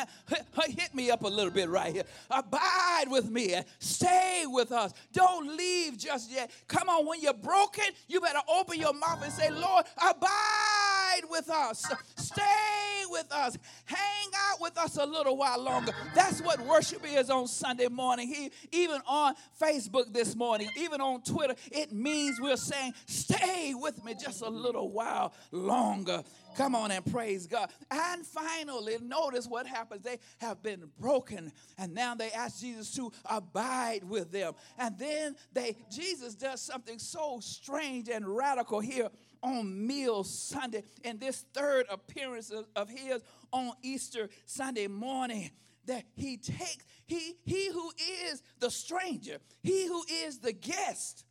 hit 0.68 0.94
me 0.94 1.12
up 1.12 1.24
a 1.24 1.28
little 1.28 1.52
bit 1.52 1.70
right 1.70 1.94
here. 1.94 2.04
Abide 2.30 3.06
with 3.08 3.30
me. 3.30 3.56
Stay 3.80 4.44
with 4.48 4.72
us. 4.72 4.94
Don't 5.14 5.56
leave 5.56 5.98
just 5.98 6.32
yet. 6.32 6.52
Come 6.68 6.90
on, 6.90 7.06
when 7.06 7.22
you're 7.22 7.34
broken, 7.34 7.86
you 8.08 8.22
better 8.22 8.40
open 8.48 8.80
your 8.80 8.94
mouth 8.94 9.24
and 9.24 9.32
say, 9.34 9.50
Lord, 9.50 9.86
abide 9.98 11.22
with 11.30 11.50
us. 11.50 11.86
Stay 12.16 12.89
with 13.10 13.32
us. 13.32 13.58
Hang 13.86 14.30
out 14.50 14.62
with 14.62 14.78
us 14.78 14.98
a 14.98 15.06
little 15.06 15.38
while 15.38 15.62
longer. 15.62 15.94
That's 16.16 16.42
what 16.42 16.60
worship 16.62 17.06
is 17.06 17.30
on 17.30 17.48
Sunday 17.48 17.88
morning. 17.88 18.28
He, 18.28 18.52
even 18.72 19.02
on 19.08 19.36
Facebook 19.62 20.14
this 20.14 20.36
morning, 20.36 20.70
even 20.78 21.02
on 21.02 21.22
Twitter, 21.22 21.56
it 21.72 21.92
means 21.92 22.40
we're 22.40 22.58
saying, 22.58 22.94
stay 23.06 23.74
with 23.76 24.04
me 24.04 24.16
just 24.20 24.42
a 24.42 24.50
little 24.50 24.92
while 24.92 25.34
longer. 25.52 26.24
Come 26.60 26.76
on 26.76 26.92
and 26.92 27.06
praise 27.10 27.48
God. 27.48 27.72
And 27.90 28.26
finally, 28.26 28.98
notice 29.02 29.48
what 29.48 29.66
happens. 29.66 30.04
They 30.04 30.20
have 30.42 30.62
been 30.62 30.90
broken, 31.00 31.54
and 31.78 31.94
now 31.94 32.16
they 32.16 32.32
ask 32.32 32.60
Jesus 32.60 32.94
to 32.96 33.14
abide 33.24 34.04
with 34.04 34.30
them. 34.34 34.56
And 34.78 35.00
then 35.00 35.38
they 35.54 35.78
Jesus 35.90 36.36
does 36.36 36.60
something 36.62 37.00
so 37.00 37.40
strange 37.40 38.10
and 38.10 38.28
radical 38.28 38.82
here 38.82 39.08
on 39.42 39.88
Meal 39.88 40.26
Sunday 40.26 40.84
in 41.06 41.18
this 41.18 41.46
third 41.54 41.86
appearance 41.90 42.50
of, 42.50 42.66
of 42.76 42.90
his 42.90 43.24
on 43.54 43.72
Easter 43.82 44.28
Sunday 44.46 44.88
morning 44.88 45.52
that 45.86 46.04
he 46.18 46.36
takes 46.36 46.86
he 47.06 47.36
he 47.46 47.72
who 47.72 47.90
is 48.28 48.44
the 48.60 48.70
stranger 48.70 49.38
he 49.64 49.88
who 49.88 50.04
is 50.26 50.40
the 50.40 50.52
guest 50.52 51.24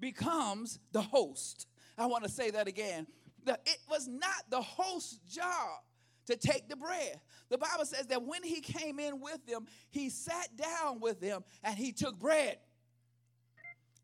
becomes 0.00 0.80
the 0.90 1.00
host 1.00 1.68
i 1.96 2.04
want 2.04 2.24
to 2.24 2.28
say 2.28 2.50
that 2.50 2.66
again 2.66 3.06
that 3.44 3.60
it 3.66 3.78
was 3.90 4.08
not 4.08 4.50
the 4.50 4.60
host's 4.60 5.18
job 5.32 5.80
to 6.26 6.36
take 6.36 6.68
the 6.68 6.76
bread 6.76 7.20
the 7.48 7.58
bible 7.58 7.84
says 7.84 8.06
that 8.06 8.22
when 8.22 8.42
he 8.42 8.60
came 8.60 8.98
in 8.98 9.20
with 9.20 9.44
them 9.46 9.66
he 9.90 10.08
sat 10.08 10.48
down 10.56 11.00
with 11.00 11.20
them 11.20 11.42
and 11.64 11.76
he 11.76 11.92
took 11.92 12.18
bread 12.18 12.58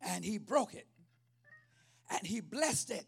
and 0.02 0.24
he 0.24 0.38
broke 0.38 0.74
it 0.74 0.86
and 2.10 2.26
he 2.26 2.40
blessed 2.40 2.90
it 2.90 3.06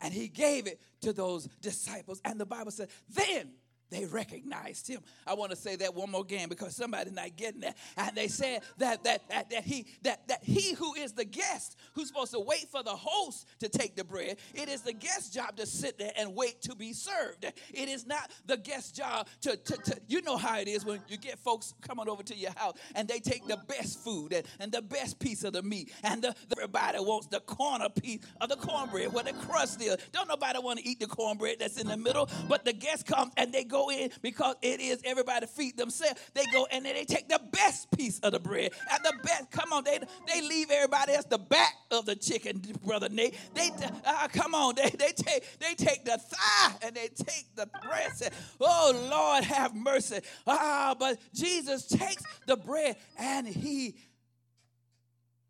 and 0.00 0.12
he 0.12 0.28
gave 0.28 0.66
it 0.66 0.80
to 1.02 1.12
those 1.12 1.48
disciples. 1.60 2.20
And 2.24 2.40
the 2.40 2.46
Bible 2.46 2.70
says, 2.70 2.88
then 3.08 3.50
they 3.90 4.04
recognized 4.04 4.88
him. 4.88 5.00
I 5.26 5.34
want 5.34 5.50
to 5.50 5.56
say 5.56 5.76
that 5.76 5.94
one 5.94 6.10
more 6.10 6.24
game 6.24 6.48
because 6.48 6.74
somebody's 6.74 7.12
not 7.12 7.36
getting 7.36 7.60
that. 7.60 7.76
And 7.96 8.16
they 8.16 8.28
said 8.28 8.62
that 8.78 9.04
that 9.04 9.28
that, 9.28 9.50
that 9.50 9.64
he 9.64 9.86
that 10.02 10.26
that 10.28 10.42
he 10.42 10.74
who 10.74 10.94
is 10.94 11.12
the 11.12 11.24
guest 11.24 11.76
who's 11.94 12.08
supposed 12.08 12.32
to 12.32 12.40
wait 12.40 12.68
for 12.70 12.82
the 12.82 12.90
host 12.90 13.46
to 13.60 13.68
take 13.68 13.96
the 13.96 14.04
bread, 14.04 14.38
it 14.54 14.68
is 14.68 14.82
the 14.82 14.92
guest's 14.92 15.30
job 15.30 15.56
to 15.56 15.66
sit 15.66 15.98
there 15.98 16.12
and 16.16 16.34
wait 16.34 16.62
to 16.62 16.74
be 16.74 16.92
served. 16.92 17.44
It 17.44 17.88
is 17.88 18.06
not 18.06 18.30
the 18.46 18.56
guest's 18.56 18.92
job 18.92 19.26
to, 19.42 19.56
to, 19.56 19.76
to 19.76 20.00
you 20.08 20.22
know 20.22 20.36
how 20.36 20.58
it 20.58 20.68
is 20.68 20.84
when 20.84 21.00
you 21.08 21.16
get 21.16 21.38
folks 21.38 21.74
coming 21.80 22.08
over 22.08 22.22
to 22.22 22.36
your 22.36 22.52
house 22.56 22.76
and 22.94 23.08
they 23.08 23.18
take 23.18 23.46
the 23.46 23.58
best 23.68 24.00
food 24.00 24.32
and, 24.32 24.46
and 24.60 24.72
the 24.72 24.82
best 24.82 25.18
piece 25.18 25.44
of 25.44 25.52
the 25.52 25.62
meat 25.62 25.92
and 26.04 26.22
the, 26.22 26.34
everybody 26.52 26.98
wants 26.98 27.26
the 27.26 27.40
corner 27.40 27.88
piece 27.88 28.20
of 28.40 28.48
the 28.48 28.56
cornbread 28.56 29.12
where 29.12 29.24
the 29.24 29.32
crust 29.32 29.82
is. 29.82 29.96
Don't 30.12 30.28
nobody 30.28 30.58
want 30.58 30.78
to 30.78 30.88
eat 30.88 31.00
the 31.00 31.06
cornbread 31.06 31.58
that's 31.58 31.80
in 31.80 31.86
the 31.86 31.96
middle, 31.96 32.28
but 32.48 32.64
the 32.64 32.72
guest 32.72 33.06
comes 33.06 33.32
and 33.36 33.52
they 33.52 33.64
go 33.64 33.79
go 33.80 33.90
in 33.90 34.10
because 34.22 34.56
it 34.62 34.80
is 34.80 35.00
everybody 35.04 35.46
feed 35.46 35.76
themselves. 35.76 36.20
They 36.34 36.44
go 36.52 36.66
and 36.70 36.84
then 36.84 36.94
they 36.94 37.04
take 37.04 37.28
the 37.28 37.40
best 37.52 37.90
piece 37.96 38.18
of 38.20 38.32
the 38.32 38.40
bread. 38.40 38.72
And 38.90 39.04
the 39.04 39.14
best, 39.22 39.50
come 39.50 39.72
on, 39.72 39.84
they, 39.84 39.98
they 40.32 40.40
leave 40.42 40.70
everybody 40.70 41.14
else 41.14 41.24
the 41.26 41.38
back 41.38 41.74
of 41.90 42.06
the 42.06 42.16
chicken, 42.16 42.62
brother 42.84 43.08
Nate. 43.08 43.34
They 43.54 43.70
uh, 44.04 44.28
come 44.28 44.54
on, 44.54 44.74
they, 44.74 44.90
they 44.90 45.12
take 45.12 45.58
they 45.58 45.74
take 45.74 46.04
the 46.04 46.18
thigh 46.18 46.72
and 46.82 46.94
they 46.94 47.08
take 47.08 47.46
the 47.56 47.68
breast. 47.86 48.30
oh 48.60 49.08
Lord, 49.10 49.44
have 49.44 49.74
mercy. 49.74 50.20
Ah, 50.46 50.94
but 50.98 51.18
Jesus 51.34 51.86
takes 51.86 52.22
the 52.46 52.56
bread 52.56 52.96
and 53.18 53.46
he 53.46 53.96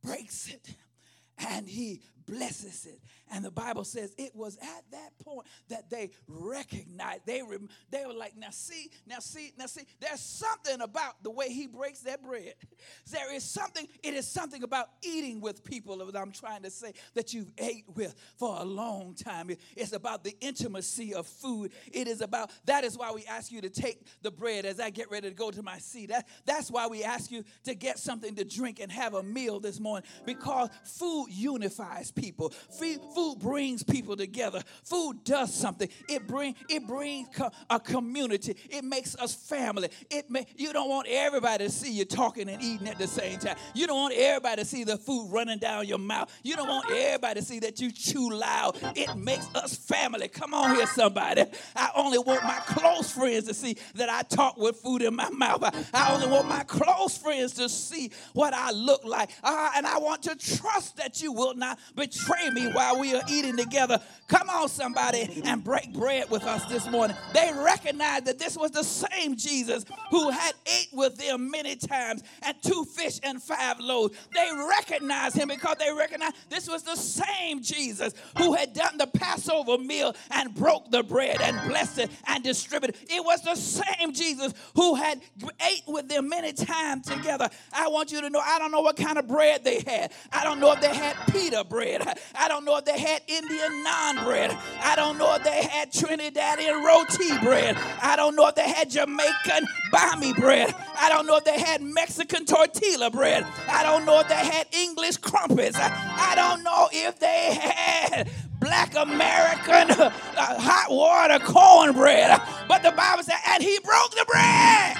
breaks 0.02 0.48
it 0.48 0.74
and 1.48 1.68
he 1.68 2.00
blesses 2.26 2.86
it 2.86 3.00
and 3.30 3.44
the 3.44 3.50
Bible 3.50 3.84
says 3.84 4.12
it 4.18 4.34
was 4.34 4.56
at 4.58 4.84
that 4.90 5.18
point 5.24 5.46
that 5.68 5.88
they 5.90 6.10
recognized, 6.28 7.26
they, 7.26 7.42
they 7.90 8.06
were 8.06 8.14
like, 8.14 8.36
now 8.36 8.50
see, 8.50 8.90
now 9.06 9.18
see, 9.18 9.52
now 9.58 9.66
see, 9.66 9.82
there's 10.00 10.20
something 10.20 10.80
about 10.80 11.22
the 11.22 11.30
way 11.30 11.48
he 11.50 11.66
breaks 11.66 12.00
that 12.00 12.22
bread. 12.22 12.54
There 13.10 13.34
is 13.34 13.44
something, 13.44 13.86
it 14.02 14.14
is 14.14 14.26
something 14.26 14.62
about 14.62 14.88
eating 15.02 15.40
with 15.40 15.64
people 15.64 15.98
that 15.98 16.16
I'm 16.16 16.30
trying 16.30 16.62
to 16.62 16.70
say 16.70 16.92
that 17.14 17.34
you've 17.34 17.50
ate 17.58 17.84
with 17.94 18.14
for 18.36 18.56
a 18.60 18.64
long 18.64 19.14
time. 19.14 19.50
It's 19.76 19.92
about 19.92 20.22
the 20.22 20.36
intimacy 20.40 21.12
of 21.12 21.26
food. 21.26 21.72
It 21.92 22.06
is 22.08 22.20
about, 22.20 22.50
that 22.66 22.84
is 22.84 22.96
why 22.96 23.10
we 23.12 23.24
ask 23.26 23.50
you 23.50 23.60
to 23.62 23.68
take 23.68 24.06
the 24.22 24.30
bread 24.30 24.64
as 24.64 24.80
I 24.80 24.90
get 24.90 25.10
ready 25.10 25.28
to 25.28 25.34
go 25.34 25.50
to 25.50 25.62
my 25.62 25.78
seat. 25.78 26.10
That, 26.10 26.28
that's 26.46 26.70
why 26.70 26.86
we 26.86 27.02
ask 27.02 27.30
you 27.30 27.44
to 27.64 27.74
get 27.74 27.98
something 27.98 28.34
to 28.36 28.44
drink 28.44 28.80
and 28.80 28.90
have 28.92 29.14
a 29.14 29.22
meal 29.22 29.60
this 29.60 29.80
morning 29.80 30.08
because 30.24 30.70
food 30.84 31.28
unifies 31.30 32.10
people. 32.10 32.50
Food 32.78 33.00
Food 33.20 33.38
brings 33.38 33.82
people 33.82 34.16
together. 34.16 34.62
Food 34.82 35.24
does 35.24 35.52
something. 35.52 35.90
It 36.08 36.26
bring 36.26 36.54
it 36.70 36.86
brings 36.86 37.28
co- 37.28 37.50
a 37.68 37.78
community. 37.78 38.56
It 38.70 38.82
makes 38.82 39.14
us 39.14 39.34
family. 39.34 39.90
It 40.10 40.30
may, 40.30 40.46
you 40.56 40.72
don't 40.72 40.88
want 40.88 41.06
everybody 41.06 41.64
to 41.64 41.70
see 41.70 41.92
you 41.92 42.06
talking 42.06 42.48
and 42.48 42.62
eating 42.62 42.88
at 42.88 42.96
the 42.96 43.06
same 43.06 43.38
time. 43.38 43.56
You 43.74 43.86
don't 43.86 43.98
want 43.98 44.14
everybody 44.14 44.62
to 44.62 44.66
see 44.66 44.84
the 44.84 44.96
food 44.96 45.28
running 45.30 45.58
down 45.58 45.86
your 45.86 45.98
mouth. 45.98 46.32
You 46.42 46.56
don't 46.56 46.66
want 46.66 46.90
everybody 46.90 47.40
to 47.40 47.46
see 47.46 47.58
that 47.58 47.78
you 47.78 47.92
chew 47.92 48.30
loud. 48.30 48.78
It 48.96 49.14
makes 49.14 49.46
us 49.54 49.76
family. 49.76 50.28
Come 50.28 50.54
on 50.54 50.74
here, 50.74 50.86
somebody. 50.86 51.44
I 51.76 51.90
only 51.94 52.16
want 52.16 52.42
my 52.42 52.60
close 52.68 53.12
friends 53.12 53.44
to 53.48 53.54
see 53.54 53.76
that 53.96 54.08
I 54.08 54.22
talk 54.22 54.56
with 54.56 54.76
food 54.76 55.02
in 55.02 55.14
my 55.14 55.28
mouth. 55.28 55.62
I, 55.92 56.10
only 56.14 56.26
want 56.26 56.48
my 56.48 56.62
close 56.62 57.18
friends 57.18 57.52
to 57.54 57.68
see 57.68 58.12
what 58.32 58.54
I 58.54 58.70
look 58.70 59.04
like. 59.04 59.28
Uh, 59.44 59.72
and 59.76 59.86
I 59.86 59.98
want 59.98 60.22
to 60.22 60.36
trust 60.36 60.96
that 60.96 61.20
you 61.20 61.32
will 61.32 61.54
not 61.54 61.78
betray 61.94 62.48
me 62.48 62.66
while 62.72 62.98
we 62.98 63.09
eating 63.28 63.56
together. 63.56 64.00
Come 64.28 64.48
on, 64.48 64.68
somebody, 64.68 65.42
and 65.44 65.64
break 65.64 65.92
bread 65.92 66.30
with 66.30 66.44
us 66.44 66.64
this 66.66 66.88
morning. 66.88 67.16
They 67.34 67.50
recognized 67.52 68.26
that 68.26 68.38
this 68.38 68.56
was 68.56 68.70
the 68.70 68.84
same 68.84 69.36
Jesus 69.36 69.84
who 70.10 70.30
had 70.30 70.54
ate 70.66 70.88
with 70.92 71.16
them 71.16 71.50
many 71.50 71.74
times 71.74 72.22
and 72.42 72.56
two 72.62 72.84
fish 72.84 73.18
and 73.24 73.42
five 73.42 73.80
loaves. 73.80 74.16
They 74.32 74.48
recognized 74.68 75.36
him 75.36 75.48
because 75.48 75.76
they 75.78 75.92
recognized 75.92 76.36
this 76.48 76.68
was 76.68 76.84
the 76.84 76.94
same 76.94 77.60
Jesus 77.60 78.14
who 78.38 78.54
had 78.54 78.72
done 78.72 78.98
the 78.98 79.08
Passover 79.08 79.78
meal 79.78 80.14
and 80.30 80.54
broke 80.54 80.90
the 80.92 81.02
bread 81.02 81.40
and 81.40 81.68
blessed 81.68 81.98
it 81.98 82.10
and 82.28 82.44
distributed. 82.44 82.96
It 83.10 83.24
was 83.24 83.42
the 83.42 83.56
same 83.56 84.12
Jesus 84.12 84.54
who 84.76 84.94
had 84.94 85.20
ate 85.40 85.82
with 85.88 86.08
them 86.08 86.28
many 86.28 86.52
times 86.52 87.06
together. 87.06 87.48
I 87.72 87.88
want 87.88 88.12
you 88.12 88.20
to 88.20 88.30
know 88.30 88.40
I 88.40 88.60
don't 88.60 88.70
know 88.70 88.80
what 88.80 88.96
kind 88.96 89.18
of 89.18 89.26
bread 89.26 89.64
they 89.64 89.80
had. 89.80 90.12
I 90.32 90.44
don't 90.44 90.60
know 90.60 90.72
if 90.72 90.80
they 90.80 90.94
had 90.94 91.16
pita 91.32 91.64
bread. 91.64 92.02
I 92.34 92.48
don't 92.48 92.64
know 92.64 92.76
if 92.76 92.84
they 92.84 92.98
had 93.00 93.22
Indian 93.26 93.84
naan 93.84 94.24
bread. 94.24 94.56
I 94.82 94.94
don't 94.96 95.18
know 95.18 95.34
if 95.34 95.44
they 95.44 95.62
had 95.62 95.92
Trinidadian 95.92 96.84
roti 96.84 97.38
bread. 97.44 97.76
I 98.02 98.16
don't 98.16 98.36
know 98.36 98.46
if 98.48 98.54
they 98.54 98.68
had 98.68 98.90
Jamaican 98.90 99.66
bami 99.92 100.36
bread. 100.36 100.74
I 100.98 101.08
don't 101.08 101.26
know 101.26 101.36
if 101.36 101.44
they 101.44 101.58
had 101.58 101.82
Mexican 101.82 102.44
tortilla 102.44 103.10
bread. 103.10 103.46
I 103.68 103.82
don't 103.82 104.04
know 104.04 104.20
if 104.20 104.28
they 104.28 104.34
had 104.34 104.66
English 104.72 105.16
crumpets. 105.18 105.76
I 105.78 106.34
don't 106.36 106.62
know 106.62 106.88
if 106.92 107.18
they 107.18 107.54
had 107.54 108.30
black 108.60 108.94
American 108.94 109.90
uh, 109.90 110.10
hot 110.36 110.86
water 110.90 111.38
cornbread. 111.44 112.40
But 112.68 112.82
the 112.82 112.92
Bible 112.92 113.22
said, 113.22 113.38
and 113.48 113.62
he 113.62 113.78
broke 113.80 114.10
the 114.12 114.24
bread. 114.26 114.96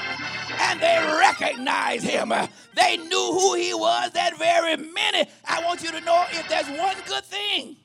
And 0.62 0.80
they 0.80 0.99
recognized 1.19 2.04
him. 2.04 2.33
They 2.75 2.97
knew 2.97 3.33
who 3.33 3.54
he 3.54 3.73
was 3.73 4.11
that 4.12 4.37
very 4.38 4.76
minute. 4.76 5.28
I 5.47 5.64
want 5.64 5.83
you 5.83 5.90
to 5.90 6.00
know 6.00 6.25
if 6.30 6.49
there's 6.49 6.69
one 6.78 6.97
good 7.07 7.25
thing 7.25 7.76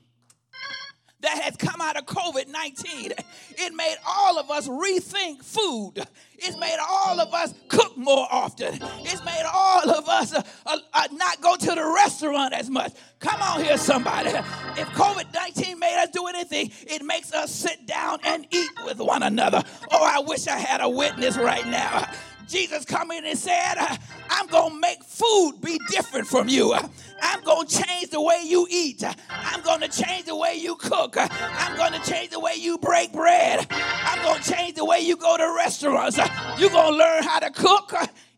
that 1.26 1.42
has 1.42 1.56
come 1.58 1.82
out 1.82 1.98
of 1.98 2.06
COVID 2.06 2.48
19. 2.48 3.12
It 3.58 3.74
made 3.74 3.96
all 4.08 4.38
of 4.40 4.52
us 4.52 4.68
rethink 4.68 5.44
food. 5.44 6.06
It's 6.38 6.58
made 6.58 6.78
all 6.88 7.20
of 7.20 7.34
us 7.34 7.54
cook 7.68 7.98
more 7.98 8.28
often. 8.30 8.78
It's 9.02 9.24
made 9.24 9.44
all 9.52 9.90
of 9.90 10.08
us 10.08 10.34
uh, 10.34 10.44
uh, 10.66 10.78
uh, 10.94 11.08
not 11.14 11.42
go 11.42 11.56
to 11.56 11.66
the 11.66 11.94
restaurant 11.96 12.54
as 12.54 12.70
much. 12.70 12.94
Come 13.20 13.42
on 13.42 13.64
here, 13.64 13.78
somebody. 13.78 14.30
If 14.30 14.88
COVID 14.90 15.34
19 15.34 15.80
made 15.80 16.04
us 16.04 16.10
do 16.10 16.28
anything, 16.28 16.72
it 16.88 17.04
makes 17.04 17.34
us 17.34 17.52
sit 17.52 17.88
down 17.88 18.20
and 18.24 18.46
eat 18.52 18.72
with 18.86 19.00
one 19.00 19.24
another. 19.24 19.64
Oh, 19.92 20.04
I 20.04 20.20
wish 20.20 20.48
I 20.48 20.58
had 20.58 20.82
a 20.82 20.90
witness 20.90 21.38
right 21.38 21.66
now. 21.66 22.08
Jesus 22.48 22.86
come 22.86 23.12
in 23.12 23.26
and 23.26 23.38
said, 23.38 23.76
uh, 23.78 23.98
I'm 24.30 24.48
going 24.48 24.74
to 24.74 24.80
make 24.80 25.04
food 25.04 25.54
be 25.62 25.80
different 25.90 26.28
from 26.28 26.48
you. 26.48 26.74
Uh, 26.74 26.88
I'm 27.22 27.42
going 27.44 27.68
to 27.68 27.84
change 27.84 28.10
the 28.10 28.22
way 28.22 28.42
you 28.46 28.68
eat. 28.70 29.04
Uh, 29.04 29.14
I'm 29.30 29.62
going 29.62 29.82
to 29.82 29.88
change 29.88 30.26
the 30.26 30.36
way 30.36 30.56
you 30.56 30.76
cook. 30.76 31.16
I'm 31.18 31.76
going 31.78 31.94
to 31.94 32.12
change 32.12 32.32
the 32.32 32.40
way 32.40 32.54
you 32.56 32.78
break 32.78 33.14
bread. 33.14 33.66
I'm 33.70 34.24
going 34.24 34.42
to 34.42 34.52
change 34.52 34.76
the 34.76 34.86
way 34.86 35.00
you 35.00 35.16
go 35.18 35.38
to 35.38 35.54
restaurants. 35.58 36.18
You're 36.58 36.70
going 36.70 36.94
to 36.94 36.98
learn 36.98 37.24
how 37.24 37.40
to 37.40 37.52
cook 37.52 37.94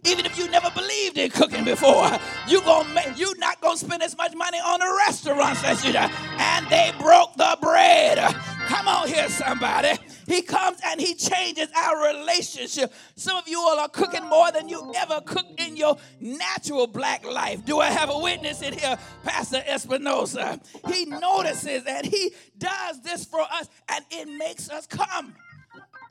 even 0.05 0.25
if 0.25 0.37
you 0.37 0.49
never 0.49 0.69
believed 0.71 1.17
in 1.17 1.29
cooking 1.29 1.65
before. 1.65 2.09
You 2.47 2.61
gonna 2.61 2.93
make, 2.93 3.17
you're 3.17 3.37
not 3.37 3.59
gonna 3.61 3.77
spend 3.77 4.01
as 4.03 4.15
much 4.15 4.33
money 4.35 4.57
on 4.59 4.79
the 4.79 5.03
restaurants 5.05 5.63
as 5.63 5.83
you 5.83 5.91
do. 5.91 5.97
And 5.97 6.67
they 6.69 6.93
broke 6.99 7.35
the 7.35 7.57
bread. 7.61 8.17
Come 8.67 8.87
on 8.87 9.07
here, 9.07 9.29
somebody. 9.29 9.97
He 10.27 10.41
comes 10.41 10.77
and 10.86 11.00
he 11.00 11.15
changes 11.15 11.69
our 11.74 12.13
relationship. 12.13 12.93
Some 13.15 13.38
of 13.38 13.48
you 13.48 13.60
all 13.62 13.79
are 13.79 13.88
cooking 13.88 14.25
more 14.25 14.51
than 14.51 14.67
you 14.67 14.93
ever 14.98 15.22
cooked 15.22 15.60
in 15.60 15.77
your 15.77 15.98
natural 16.19 16.86
black 16.86 17.25
life. 17.25 17.65
Do 17.65 17.79
I 17.79 17.88
have 17.88 18.10
a 18.10 18.19
witness 18.19 18.62
in 18.62 18.74
here, 18.74 18.98
Pastor 19.24 19.63
Espinosa? 19.65 20.60
He 20.89 21.05
notices 21.05 21.84
and 21.88 22.05
he 22.05 22.34
does 22.57 23.01
this 23.01 23.24
for 23.24 23.39
us, 23.39 23.69
and 23.88 24.03
it 24.12 24.27
makes 24.27 24.69
us 24.69 24.86
come 24.86 25.34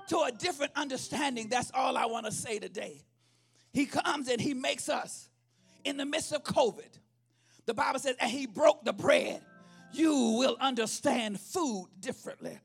to 0.09 0.21
a 0.21 0.33
different 0.33 0.73
understanding. 0.77 1.49
That's 1.51 1.71
all 1.75 1.99
I 1.99 2.07
want 2.07 2.25
to 2.25 2.33
say 2.33 2.59
today. 2.59 3.03
He 3.75 3.85
comes 3.85 4.29
and 4.29 4.41
he 4.41 4.55
makes 4.55 4.89
us 4.89 5.29
in 5.85 5.99
the 5.99 6.07
midst 6.07 6.33
of 6.33 6.43
COVID. 6.43 6.89
The 7.67 7.75
Bible 7.75 7.99
says, 7.99 8.17
and 8.19 8.31
he 8.31 8.47
broke 8.47 8.83
the 8.83 8.95
bread. 8.95 9.43
You 9.93 10.37
will 10.39 10.57
understand 10.59 11.39
food 11.39 11.89
differently. 12.01 12.59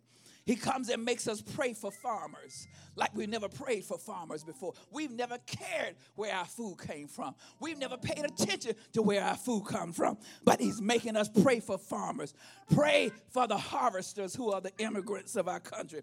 He 0.52 0.58
comes 0.58 0.90
and 0.90 1.06
makes 1.06 1.30
us 1.30 1.42
pray 1.42 1.72
for 1.72 1.92
farmers 1.92 2.68
like 2.98 3.16
we've 3.16 3.30
never 3.30 3.48
prayed 3.48 3.86
for 3.86 3.98
farmers 3.98 4.44
before. 4.44 4.74
We've 4.92 5.14
never 5.14 5.38
cared 5.46 5.96
where 6.16 6.36
our 6.36 6.44
food 6.44 6.76
came 6.86 7.08
from. 7.08 7.36
We've 7.62 7.78
never 7.78 7.96
paid 7.96 8.26
attention 8.26 8.76
to 8.92 9.02
where 9.02 9.24
our 9.24 9.38
food 9.38 9.64
comes 9.64 9.96
from. 9.96 10.18
But 10.44 10.60
He's 10.60 10.82
making 10.82 11.16
us 11.16 11.30
pray 11.30 11.62
for 11.62 11.78
farmers. 11.78 12.34
Pray 12.76 13.14
for 13.30 13.48
the 13.48 13.56
harvesters 13.56 14.36
who 14.36 14.52
are 14.52 14.60
the 14.60 14.74
immigrants 14.78 15.38
of 15.38 15.48
our 15.48 15.62
country. 15.62 16.02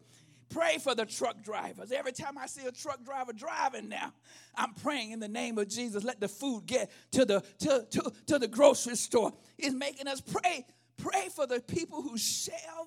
Pray 0.48 0.78
for 0.78 0.94
the 0.94 1.04
truck 1.04 1.42
drivers. 1.42 1.92
Every 1.92 2.12
time 2.12 2.38
I 2.38 2.46
see 2.46 2.66
a 2.66 2.72
truck 2.72 3.04
driver 3.04 3.34
driving 3.34 3.90
now, 3.90 4.14
I'm 4.56 4.72
praying 4.72 5.10
in 5.10 5.20
the 5.20 5.28
name 5.28 5.58
of 5.58 5.68
Jesus. 5.68 6.04
Let 6.04 6.20
the 6.20 6.28
food 6.28 6.64
get 6.64 6.90
to 7.10 7.26
the 7.26 7.44
to, 7.58 7.86
to, 7.90 8.12
to 8.28 8.38
the 8.38 8.48
grocery 8.48 8.96
store. 8.96 9.34
He's 9.58 9.74
making 9.74 10.08
us 10.08 10.22
pray. 10.22 10.64
Pray 10.96 11.28
for 11.32 11.46
the 11.46 11.60
people 11.60 12.02
who 12.02 12.16
shelve 12.18 12.77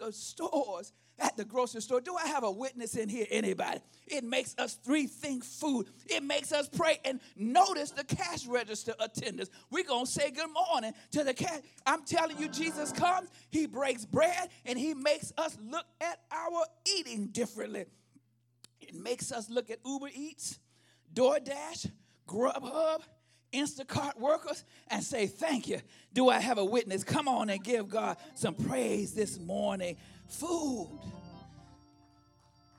the 0.00 0.12
stores 0.12 0.92
at 1.18 1.36
the 1.36 1.44
grocery 1.44 1.82
store. 1.82 2.00
Do 2.00 2.16
I 2.16 2.26
have 2.28 2.44
a 2.44 2.50
witness 2.50 2.96
in 2.96 3.08
here? 3.08 3.26
Anybody? 3.30 3.80
It 4.06 4.24
makes 4.24 4.54
us 4.58 4.78
rethink 4.88 5.44
food. 5.44 5.86
It 6.06 6.22
makes 6.22 6.52
us 6.52 6.68
pray 6.68 6.98
and 7.04 7.20
notice 7.36 7.90
the 7.90 8.04
cash 8.04 8.46
register 8.46 8.94
attendants. 8.98 9.50
We're 9.70 9.84
going 9.84 10.06
to 10.06 10.10
say 10.10 10.30
good 10.30 10.48
morning 10.50 10.92
to 11.12 11.22
the 11.22 11.34
cash. 11.34 11.60
I'm 11.86 12.04
telling 12.04 12.38
you, 12.38 12.48
Jesus 12.48 12.90
comes, 12.92 13.28
he 13.50 13.66
breaks 13.66 14.04
bread, 14.04 14.48
and 14.64 14.78
he 14.78 14.94
makes 14.94 15.32
us 15.36 15.56
look 15.62 15.84
at 16.00 16.20
our 16.32 16.64
eating 16.98 17.26
differently. 17.28 17.84
It 18.80 18.94
makes 18.94 19.30
us 19.30 19.50
look 19.50 19.70
at 19.70 19.78
Uber 19.84 20.08
Eats, 20.14 20.58
DoorDash, 21.14 21.90
Grubhub, 22.26 23.02
Instacart 23.52 24.18
workers 24.18 24.64
and 24.88 25.02
say, 25.02 25.26
Thank 25.26 25.68
you. 25.68 25.80
Do 26.12 26.28
I 26.28 26.40
have 26.40 26.58
a 26.58 26.64
witness? 26.64 27.04
Come 27.04 27.28
on 27.28 27.50
and 27.50 27.62
give 27.62 27.88
God 27.88 28.16
some 28.34 28.54
praise 28.54 29.12
this 29.12 29.38
morning. 29.38 29.96
Food. 30.28 30.88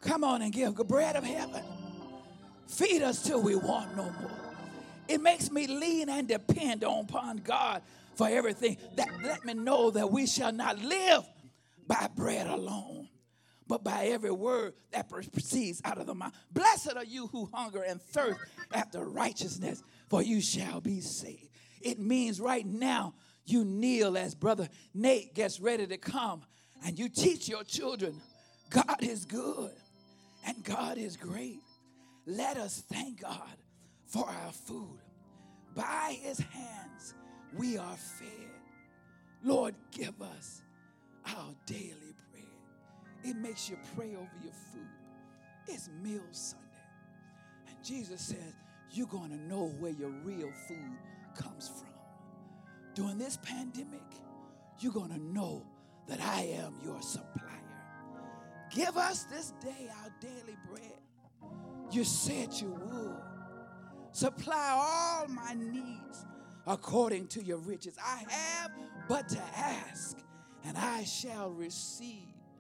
Come 0.01 0.23
on 0.23 0.41
and 0.41 0.51
give 0.51 0.75
the 0.75 0.84
bread 0.84 1.15
of 1.15 1.23
heaven. 1.23 1.63
Feed 2.67 3.01
us 3.01 3.23
till 3.23 3.41
we 3.41 3.55
want 3.55 3.95
no 3.95 4.03
more. 4.03 4.31
It 5.07 5.21
makes 5.21 5.51
me 5.51 5.67
lean 5.67 6.10
and 6.10 6.27
depend 6.27 6.84
upon 6.84 7.38
God 7.38 7.81
for 8.15 8.27
everything. 8.27 8.77
That 8.95 9.10
let 9.23 9.45
me 9.45 9.53
know 9.53 9.91
that 9.91 10.10
we 10.10 10.25
shall 10.25 10.51
not 10.51 10.79
live 10.79 11.25
by 11.88 12.07
bread 12.15 12.47
alone, 12.47 13.10
but 13.67 13.84
by 13.84 14.06
every 14.06 14.32
word 14.32 14.74
that 14.91 15.10
proceeds 15.10 15.82
out 15.86 15.97
of 15.97 16.08
the 16.08 16.15
mouth. 16.15 16.34
Blessed 16.52 16.95
are 16.95 17.06
you 17.06 17.28
who 17.28 17.50
hunger 17.54 17.82
and 17.82 18.02
thirst 18.02 18.39
after 18.74 19.04
righteousness, 19.08 19.84
for 20.10 20.21
you 20.21 20.41
shall 20.41 20.82
be 20.82 21.02
saved. 21.02 21.50
It 21.82 22.00
means 22.00 22.39
right 22.39 22.65
now 22.65 23.13
you 23.45 23.65
kneel 23.65 24.17
as 24.17 24.36
Brother 24.36 24.69
Nate 24.93 25.34
gets 25.34 25.60
ready 25.60 25.88
to 25.88 25.97
come 25.97 26.43
and 26.86 26.97
you 26.97 27.10
teach 27.10 27.47
your 27.47 27.63
children 27.63 28.19
God 28.71 29.02
is 29.02 29.26
good 29.26 29.74
and 30.47 30.63
God 30.63 30.97
is 30.97 31.17
great. 31.17 31.60
Let 32.26 32.56
us 32.56 32.84
thank 32.89 33.21
God 33.21 33.58
for 34.06 34.28
our 34.28 34.52
food. 34.52 35.00
By 35.76 36.17
his 36.21 36.39
hands 36.39 37.13
we 37.56 37.78
are 37.78 37.97
fed. 37.97 38.50
Lord, 39.43 39.76
give 39.91 40.21
us 40.21 40.62
our 41.26 41.54
daily 41.65 42.15
bread. 42.32 42.43
It 43.23 43.36
makes 43.36 43.69
you 43.69 43.77
pray 43.95 44.15
over 44.15 44.31
your 44.43 44.53
food. 44.73 44.88
It's 45.67 45.89
Meal 46.03 46.21
Sunday. 46.31 46.65
And 47.67 47.77
Jesus 47.84 48.21
says, 48.21 48.55
you're 48.91 49.07
going 49.07 49.29
to 49.29 49.38
know 49.38 49.67
where 49.79 49.91
your 49.91 50.10
real 50.10 50.51
food 50.67 50.97
comes 51.36 51.69
from. 51.69 51.89
During 52.93 53.17
this 53.17 53.38
pandemic, 53.38 54.01
you're 54.79 54.91
going 54.91 55.12
to 55.12 55.19
know 55.19 55.65
that 56.07 56.19
I 56.19 56.41
am 56.62 56.75
your 56.84 57.01
supplier. 57.01 57.47
Give 58.69 58.97
us 58.97 59.23
this 59.25 59.53
day 59.62 59.89
our 60.03 60.10
daily 60.19 60.57
bread. 60.69 60.99
You 61.91 62.03
said 62.03 62.53
you 62.53 62.69
would. 62.69 63.21
Supply 64.13 64.71
all 64.71 65.27
my 65.27 65.53
needs 65.53 66.25
according 66.67 67.27
to 67.27 67.43
your 67.43 67.60
riches. 67.60 67.97
I 68.03 68.23
have 68.29 68.71
but 69.07 69.29
to 69.29 69.41
ask, 69.55 70.17
and 70.65 70.77
I 70.77 71.03
shall 71.03 71.51
receive 71.51 72.31